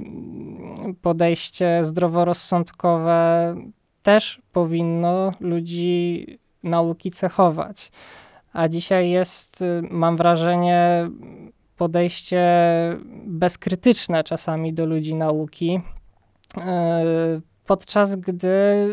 podejście 1.01 1.85
zdroworozsądkowe 1.85 3.55
też 4.01 4.41
powinno 4.51 5.31
ludzi 5.39 6.25
nauki 6.63 7.11
cechować. 7.11 7.91
A 8.53 8.67
dzisiaj 8.67 9.09
jest, 9.09 9.63
mam 9.91 10.17
wrażenie, 10.17 11.09
podejście 11.81 12.43
bezkrytyczne 13.25 14.23
czasami 14.23 14.73
do 14.73 14.85
ludzi 14.85 15.15
nauki, 15.15 15.81
e, 16.57 17.03
podczas 17.65 18.15
gdy, 18.15 18.87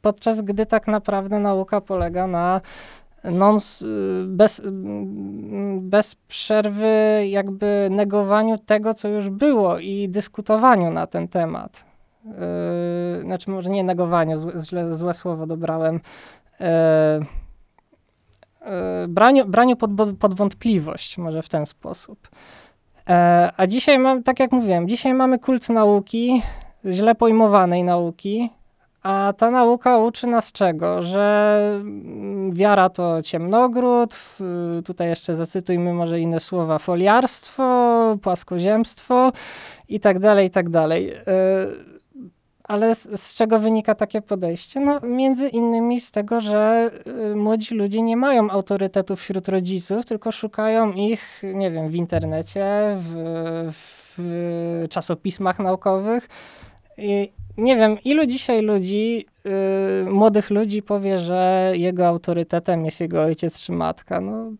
podczas 0.00 0.42
gdy 0.42 0.66
tak 0.66 0.86
naprawdę 0.86 1.38
nauka 1.38 1.80
polega 1.80 2.26
na 2.26 2.60
non, 3.24 3.58
bez, 4.26 4.62
bez 5.80 6.14
przerwy 6.14 7.22
jakby 7.28 7.88
negowaniu 7.90 8.58
tego, 8.58 8.94
co 8.94 9.08
już 9.08 9.30
było 9.30 9.78
i 9.78 10.08
dyskutowaniu 10.08 10.90
na 10.90 11.06
ten 11.06 11.28
temat. 11.28 11.84
Yy, 12.24 13.22
znaczy 13.22 13.50
może 13.50 13.70
nie 13.70 13.84
negowaniu, 13.84 14.38
złe, 14.54 14.94
złe 14.94 15.14
słowo 15.14 15.46
dobrałem. 15.46 16.00
E, 16.60 17.20
braniu, 19.08 19.46
braniu 19.46 19.76
pod, 19.76 19.90
pod 20.18 20.34
wątpliwość, 20.34 21.18
może 21.18 21.42
w 21.42 21.48
ten 21.48 21.66
sposób. 21.66 22.28
E, 23.08 23.50
a 23.56 23.66
dzisiaj 23.66 23.98
mam, 23.98 24.22
tak 24.22 24.40
jak 24.40 24.52
mówiłem, 24.52 24.88
dzisiaj 24.88 25.14
mamy 25.14 25.38
kult 25.38 25.68
nauki, 25.68 26.42
źle 26.84 27.14
pojmowanej 27.14 27.84
nauki, 27.84 28.50
a 29.02 29.32
ta 29.36 29.50
nauka 29.50 29.98
uczy 29.98 30.26
nas 30.26 30.52
czego? 30.52 31.02
Że 31.02 31.58
mm, 31.80 32.54
wiara 32.54 32.88
to 32.88 33.22
ciemnogród, 33.22 34.16
tutaj 34.84 35.08
jeszcze 35.08 35.34
zacytujmy 35.34 35.92
może 35.92 36.20
inne 36.20 36.40
słowa, 36.40 36.78
foliarstwo, 36.78 38.18
płaskoziemstwo 38.22 39.32
i 39.88 40.00
tak 40.00 40.18
dalej, 40.18 40.46
i 40.46 40.50
tak 40.50 40.68
dalej. 40.68 41.12
Ale 42.68 42.94
z, 42.94 43.20
z, 43.20 43.34
czego 43.34 43.58
wynika 43.58 43.94
takie 43.94 44.20
podejście? 44.22 44.80
No, 44.80 45.00
między 45.00 45.48
innymi 45.48 46.00
z 46.00 46.10
tego, 46.10 46.40
że 46.40 46.90
y, 47.32 47.36
młodzi 47.36 47.74
ludzie 47.74 48.02
nie 48.02 48.16
mają 48.16 48.50
autorytetów 48.50 49.20
wśród 49.20 49.48
rodziców, 49.48 50.04
tylko 50.04 50.32
szukają 50.32 50.92
ich, 50.92 51.42
nie 51.54 51.70
wiem, 51.70 51.88
w 51.90 51.94
internecie, 51.94 52.64
w, 52.98 53.14
w 54.18 54.88
czasopismach 54.90 55.58
naukowych. 55.58 56.28
I 56.98 57.32
nie 57.56 57.76
wiem, 57.76 57.96
ilu 58.04 58.26
dzisiaj 58.26 58.62
ludzi, 58.62 59.26
y, 60.06 60.10
młodych 60.10 60.50
ludzi 60.50 60.82
powie, 60.82 61.18
że 61.18 61.72
jego 61.74 62.06
autorytetem 62.06 62.84
jest 62.84 63.00
jego 63.00 63.22
ojciec 63.22 63.60
czy 63.60 63.72
matka. 63.72 64.20
No, 64.20 64.52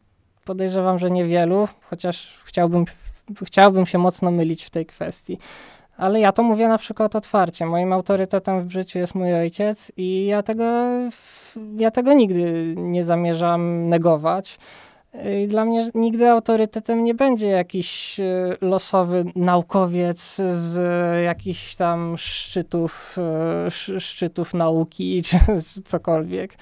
podejrzewam, 0.44 0.98
że 0.98 1.10
niewielu, 1.10 1.68
chociaż 1.90 2.40
chciałbym, 2.44 2.84
chciałbym 3.44 3.86
się 3.86 3.98
mocno 3.98 4.30
mylić 4.30 4.64
w 4.64 4.70
tej 4.70 4.86
kwestii. 4.86 5.38
Ale 5.96 6.20
ja 6.20 6.32
to 6.32 6.42
mówię 6.42 6.68
na 6.68 6.78
przykład 6.78 7.16
otwarcie. 7.16 7.66
Moim 7.66 7.92
autorytetem 7.92 8.68
w 8.68 8.72
życiu 8.72 8.98
jest 8.98 9.14
mój 9.14 9.34
ojciec 9.34 9.92
i 9.96 10.26
ja 10.26 10.42
tego, 10.42 10.64
ja 11.76 11.90
tego 11.90 12.12
nigdy 12.12 12.74
nie 12.76 13.04
zamierzam 13.04 13.88
negować. 13.88 14.58
I 15.42 15.48
dla 15.48 15.64
mnie 15.64 15.90
nigdy 15.94 16.30
autorytetem 16.30 17.04
nie 17.04 17.14
będzie 17.14 17.48
jakiś 17.48 18.20
e, 18.20 18.56
losowy 18.60 19.24
naukowiec 19.36 20.36
z 20.50 20.78
jakichś 21.24 21.74
tam 21.74 22.14
szczytów, 22.18 23.16
e, 23.96 24.00
szczytów 24.00 24.54
nauki 24.54 25.22
czy, 25.26 25.38
czy 25.74 25.82
cokolwiek. 25.82 26.54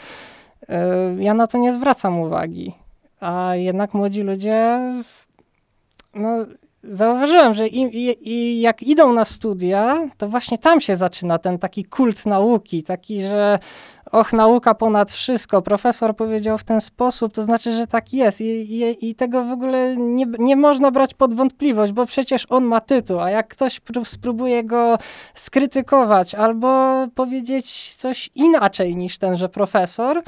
E, 0.68 1.16
ja 1.18 1.34
na 1.34 1.46
to 1.46 1.58
nie 1.58 1.72
zwracam 1.72 2.18
uwagi. 2.18 2.74
A 3.20 3.54
jednak 3.54 3.94
młodzi 3.94 4.22
ludzie 4.22 4.78
no, 6.14 6.46
zauważyłem, 6.84 7.54
że 7.54 7.68
i, 7.68 7.80
i, 7.82 8.28
i 8.32 8.60
jak 8.60 8.82
idą 8.82 9.12
na 9.12 9.24
studia, 9.24 10.08
to 10.16 10.28
właśnie 10.28 10.58
tam 10.58 10.80
się 10.80 10.96
zaczyna 10.96 11.38
ten 11.38 11.58
taki 11.58 11.84
kult 11.84 12.26
nauki, 12.26 12.82
taki, 12.82 13.22
że 13.22 13.58
och, 14.12 14.32
nauka 14.32 14.74
ponad 14.74 15.12
wszystko. 15.12 15.62
Profesor 15.62 16.16
powiedział 16.16 16.58
w 16.58 16.64
ten 16.64 16.80
sposób, 16.80 17.32
to 17.32 17.42
znaczy, 17.42 17.72
że 17.72 17.86
tak 17.86 18.12
jest. 18.12 18.40
I, 18.40 19.08
i, 19.08 19.14
tego 19.14 19.44
w 19.44 19.50
ogóle 19.50 19.96
nie, 19.96 20.26
nie 20.38 20.56
można 20.56 20.90
brać 20.90 21.14
pod 21.14 21.34
wątpliwość, 21.34 21.92
bo 21.92 22.06
przecież 22.06 22.46
on 22.50 22.64
ma 22.64 22.80
tytuł, 22.80 23.20
a 23.20 23.30
jak 23.30 23.48
ktoś 23.48 23.80
pró- 23.80 24.04
spróbuje 24.04 24.64
go 24.64 24.98
skrytykować 25.34 26.34
albo 26.34 26.96
powiedzieć 27.14 27.94
coś 27.94 28.30
inaczej 28.34 28.96
niż 28.96 29.18
tenże 29.18 29.48
profesor, 29.48 30.22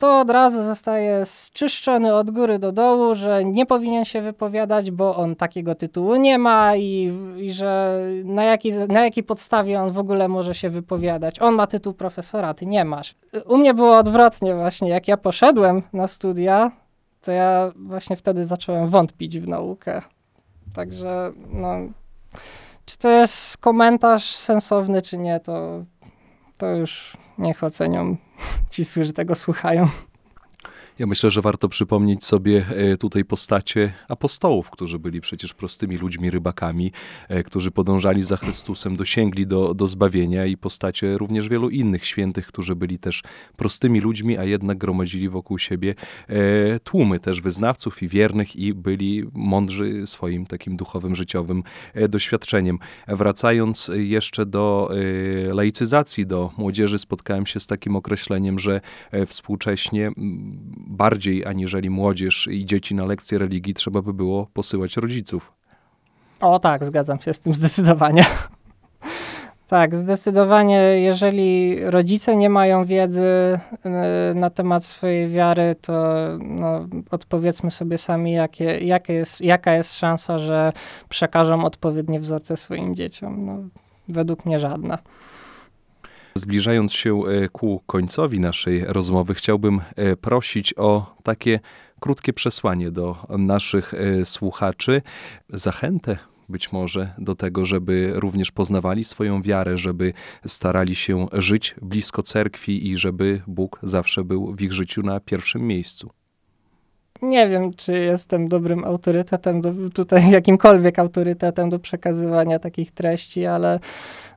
to 0.00 0.20
od 0.20 0.30
razu 0.30 0.62
zostaje 0.62 1.26
zczyszczony 1.26 2.14
od 2.14 2.30
góry 2.30 2.58
do 2.58 2.72
dołu, 2.72 3.14
że 3.14 3.44
nie 3.44 3.66
powinien 3.66 4.04
się 4.04 4.22
wypowiadać, 4.22 4.90
bo 4.90 5.16
on 5.16 5.36
takiego 5.36 5.74
tytułu 5.74 6.16
nie 6.16 6.38
ma 6.38 6.76
i, 6.76 7.12
i 7.36 7.52
że 7.52 8.00
na 8.24 8.44
jakiej, 8.44 8.72
na 8.88 9.04
jakiej 9.04 9.24
podstawie 9.24 9.80
on 9.80 9.92
w 9.92 9.98
ogóle 9.98 10.28
może 10.28 10.54
się 10.54 10.70
wypowiadać. 10.70 11.42
On 11.42 11.54
ma 11.54 11.66
tytuł 11.66 11.94
profesora, 11.94 12.54
ty 12.54 12.66
nie 12.66 12.84
masz. 12.84 13.14
U 13.46 13.56
mnie 13.56 13.74
było 13.74 13.98
odwrotnie 13.98 14.54
właśnie. 14.54 14.88
Jak 14.88 15.08
ja 15.08 15.16
poszedłem 15.16 15.82
na 15.92 16.08
studia, 16.08 16.70
to 17.20 17.32
ja 17.32 17.72
właśnie 17.76 18.16
wtedy 18.16 18.46
zacząłem 18.46 18.88
wątpić 18.88 19.38
w 19.38 19.48
naukę. 19.48 20.02
Także 20.74 21.32
no, 21.52 21.76
czy 22.84 22.98
to 22.98 23.08
jest 23.08 23.56
komentarz 23.56 24.36
sensowny, 24.36 25.02
czy 25.02 25.18
nie, 25.18 25.40
to, 25.40 25.84
to 26.58 26.66
już 26.66 27.16
niech 27.38 27.64
ocenią 27.64 28.16
ci, 28.70 28.86
którzy 28.86 29.12
tego 29.12 29.34
słuchają. 29.34 29.88
Ja 31.00 31.06
myślę, 31.06 31.30
że 31.30 31.42
warto 31.42 31.68
przypomnieć 31.68 32.24
sobie 32.24 32.66
e, 32.68 32.96
tutaj 32.96 33.24
postacie 33.24 33.92
apostołów, 34.08 34.70
którzy 34.70 34.98
byli 34.98 35.20
przecież 35.20 35.54
prostymi 35.54 35.96
ludźmi, 35.96 36.30
rybakami, 36.30 36.92
e, 37.28 37.42
którzy 37.42 37.70
podążali 37.70 38.22
za 38.22 38.36
Chrystusem, 38.36 38.96
dosięgli 38.96 39.46
do, 39.46 39.74
do 39.74 39.86
zbawienia 39.86 40.46
i 40.46 40.56
postacie 40.56 41.18
również 41.18 41.48
wielu 41.48 41.70
innych 41.70 42.06
świętych, 42.06 42.46
którzy 42.46 42.76
byli 42.76 42.98
też 42.98 43.22
prostymi 43.56 44.00
ludźmi, 44.00 44.38
a 44.38 44.44
jednak 44.44 44.78
gromadzili 44.78 45.28
wokół 45.28 45.58
siebie 45.58 45.94
e, 46.28 46.80
tłumy 46.80 47.20
też 47.20 47.40
wyznawców 47.40 48.02
i 48.02 48.08
wiernych 48.08 48.56
i 48.56 48.74
byli 48.74 49.24
mądrzy 49.34 50.06
swoim 50.06 50.46
takim 50.46 50.76
duchowym, 50.76 51.14
życiowym 51.14 51.62
doświadczeniem. 52.08 52.78
Wracając 53.08 53.90
jeszcze 53.94 54.46
do 54.46 54.90
laicyzacji, 55.52 56.26
do 56.26 56.50
młodzieży, 56.56 56.98
spotkałem 56.98 57.46
się 57.46 57.60
z 57.60 57.66
takim 57.66 57.96
określeniem, 57.96 58.58
że 58.58 58.80
współcześnie 59.26 60.12
bardziej 60.90 61.46
aniżeli 61.46 61.90
młodzież 61.90 62.48
i 62.50 62.66
dzieci 62.66 62.94
na 62.94 63.04
lekcje 63.04 63.38
religii 63.38 63.74
trzeba 63.74 64.02
by 64.02 64.14
było 64.14 64.46
posyłać 64.46 64.96
rodziców. 64.96 65.52
O 66.40 66.58
tak, 66.58 66.84
zgadzam 66.84 67.20
się 67.20 67.32
z 67.32 67.40
tym 67.40 67.52
zdecydowanie. 67.52 68.24
Tak, 69.70 69.96
zdecydowanie, 69.96 70.78
jeżeli 70.80 71.80
rodzice 71.84 72.36
nie 72.36 72.50
mają 72.50 72.84
wiedzy 72.84 73.58
y, 74.32 74.34
na 74.34 74.50
temat 74.50 74.84
swojej 74.84 75.28
wiary, 75.28 75.76
to 75.80 76.14
no, 76.38 76.86
odpowiedzmy 77.10 77.70
sobie 77.70 77.98
sami, 77.98 78.32
jakie, 78.32 78.64
jakie 78.64 79.12
jest, 79.12 79.40
jaka 79.40 79.74
jest 79.74 79.94
szansa, 79.96 80.38
że 80.38 80.72
przekażą 81.08 81.64
odpowiednie 81.64 82.20
wzorce 82.20 82.56
swoim 82.56 82.94
dzieciom. 82.94 83.46
No, 83.46 83.58
według 84.08 84.44
mnie 84.44 84.58
żadna. 84.58 84.98
Zbliżając 86.34 86.92
się 86.92 87.22
e, 87.26 87.48
ku 87.48 87.82
końcowi 87.86 88.40
naszej 88.40 88.84
rozmowy, 88.84 89.34
chciałbym 89.34 89.80
e, 89.96 90.16
prosić 90.16 90.74
o 90.76 91.16
takie 91.22 91.60
krótkie 92.00 92.32
przesłanie 92.32 92.90
do 92.90 93.26
naszych 93.28 93.94
e, 93.94 94.24
słuchaczy, 94.24 95.02
zachętę 95.48 96.18
być 96.48 96.72
może 96.72 97.14
do 97.18 97.34
tego, 97.34 97.64
żeby 97.64 98.12
również 98.14 98.50
poznawali 98.50 99.04
swoją 99.04 99.42
wiarę, 99.42 99.78
żeby 99.78 100.12
starali 100.46 100.94
się 100.94 101.26
żyć 101.32 101.74
blisko 101.82 102.22
cerkwi 102.22 102.88
i 102.90 102.96
żeby 102.96 103.42
Bóg 103.46 103.78
zawsze 103.82 104.24
był 104.24 104.54
w 104.54 104.60
ich 104.60 104.72
życiu 104.72 105.02
na 105.02 105.20
pierwszym 105.20 105.66
miejscu. 105.66 106.10
Nie 107.22 107.48
wiem, 107.48 107.74
czy 107.74 107.92
jestem 107.92 108.48
dobrym 108.48 108.84
autorytetem, 108.84 109.60
do, 109.60 109.72
tutaj 109.94 110.30
jakimkolwiek 110.38 110.98
autorytetem 110.98 111.70
do 111.70 111.78
przekazywania 111.78 112.58
takich 112.58 112.92
treści, 112.92 113.46
ale 113.46 113.80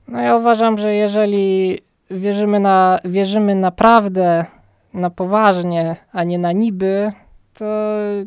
no 0.08 0.22
ja 0.22 0.36
uważam, 0.36 0.78
że 0.78 0.93
jeżeli 0.93 1.78
wierzymy, 2.12 2.60
na, 2.60 3.00
wierzymy 3.06 3.56
naprawdę 3.56 4.46
na 4.93 5.10
poważnie, 5.10 5.96
a 6.12 6.24
nie 6.24 6.39
na 6.39 6.52
niby, 6.52 7.12
to, 7.54 7.65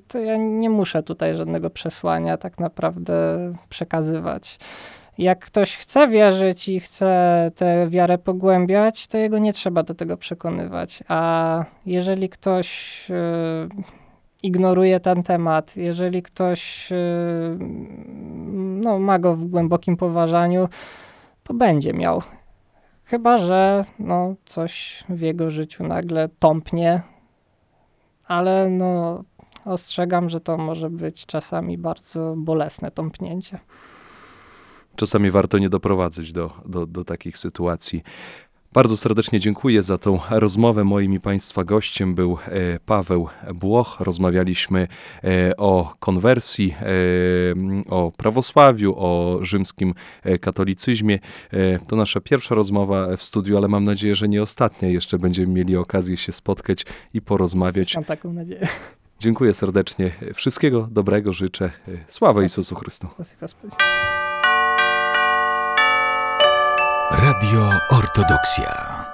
to 0.09 0.19
ja 0.19 0.37
nie 0.37 0.71
muszę 0.71 1.03
tutaj 1.03 1.35
żadnego 1.35 1.71
przesłania 1.71 2.37
tak 2.37 2.59
naprawdę 2.59 3.15
przekazywać. 3.69 4.59
Jak 5.19 5.39
ktoś 5.39 5.77
chce 5.77 6.09
wierzyć 6.09 6.69
i 6.69 6.81
chce 6.81 7.51
tę 7.55 7.89
wiarę 7.89 8.19
pogłębiać, 8.19 9.07
to 9.07 9.19
jego 9.19 9.39
nie 9.39 9.53
trzeba 9.53 9.83
do 9.83 9.95
tego 9.95 10.17
przekonywać. 10.17 11.05
A 11.09 11.65
jeżeli 11.87 12.29
ktoś 12.29 13.11
y, 13.11 13.15
ignoruje 14.43 15.01
ten 15.01 15.23
temat, 15.23 15.77
jeżeli 15.77 16.23
ktoś 16.23 16.93
y, 16.93 16.97
no, 18.85 18.99
ma 18.99 19.19
go 19.19 19.37
w 19.37 19.45
głębokim 19.45 19.97
poważaniu, 19.97 20.69
to 21.43 21.55
będzie 21.55 21.93
miał. 21.93 22.23
Chyba, 23.05 23.39
że 23.39 23.85
no, 23.99 24.35
coś 24.45 25.05
w 25.09 25.21
jego 25.21 25.51
życiu 25.51 25.85
nagle 25.85 26.29
tąpnie, 26.39 27.03
ale 28.27 28.71
no, 28.71 29.25
ostrzegam, 29.65 30.29
że 30.29 30.41
to 30.41 30.57
może 30.57 30.91
być 30.91 31.27
czasami 31.27 31.79
bardzo 31.79 32.35
bolesne 32.37 32.91
tąpnięcie. 32.91 33.59
Czasami 34.97 35.31
warto 35.31 35.59
nie 35.59 35.69
doprowadzić 35.69 36.33
do, 36.33 36.51
do, 36.67 36.87
do 36.87 37.05
takich 37.05 37.39
sytuacji. 37.39 38.03
Bardzo 38.77 38.97
serdecznie 38.97 39.41
dziękuję 39.41 39.83
za 39.83 39.99
tą 39.99 40.19
rozmowę. 40.31 40.85
Moim 40.85 41.15
i 41.15 41.21
Państwa 41.21 41.65
gościem 41.65 42.15
był 42.15 42.39
e, 42.47 42.79
Paweł 42.87 43.29
Błoch. 43.55 43.97
Rozmawialiśmy 44.01 44.89
e, 45.25 45.57
o 45.57 45.95
konwersji, 46.01 46.75
e, 46.81 46.87
o 47.91 48.13
prawosławiu, 48.17 48.95
o 48.97 49.39
rzymskim 49.43 49.95
katolicyzmie. 50.41 51.19
To 51.89 51.97
nasza 51.97 52.21
pierwsza 52.21 52.55
rozmowa 52.55 53.17
w 53.17 53.23
studiu, 53.23 53.57
ale 53.57 53.69
mam 53.69 53.85
nadzieję, 53.85 54.15
że 54.15 54.29
nie 54.29 54.43
ostatnia. 54.43 54.89
Jeszcze 54.89 55.19
będziemy 55.19 55.53
mieli 55.53 55.77
okazję 55.77 56.17
się 56.17 56.33
spotkać 56.33 56.87
i 57.15 57.23
porozmawiać. 57.23 57.95
Mam 57.95 58.05
taką 58.05 58.33
nadzieję. 58.33 58.69
Dziękuję 59.21 59.55
serdecznie. 59.55 60.13
Wszystkiego 60.35 60.89
dobrego 60.91 61.33
życzę. 61.33 61.71
Sława 62.09 62.43
Jezusu 62.43 62.75
Chrystu. 62.75 63.09
Radio 67.11 67.71
Ortodoksja. 67.91 69.06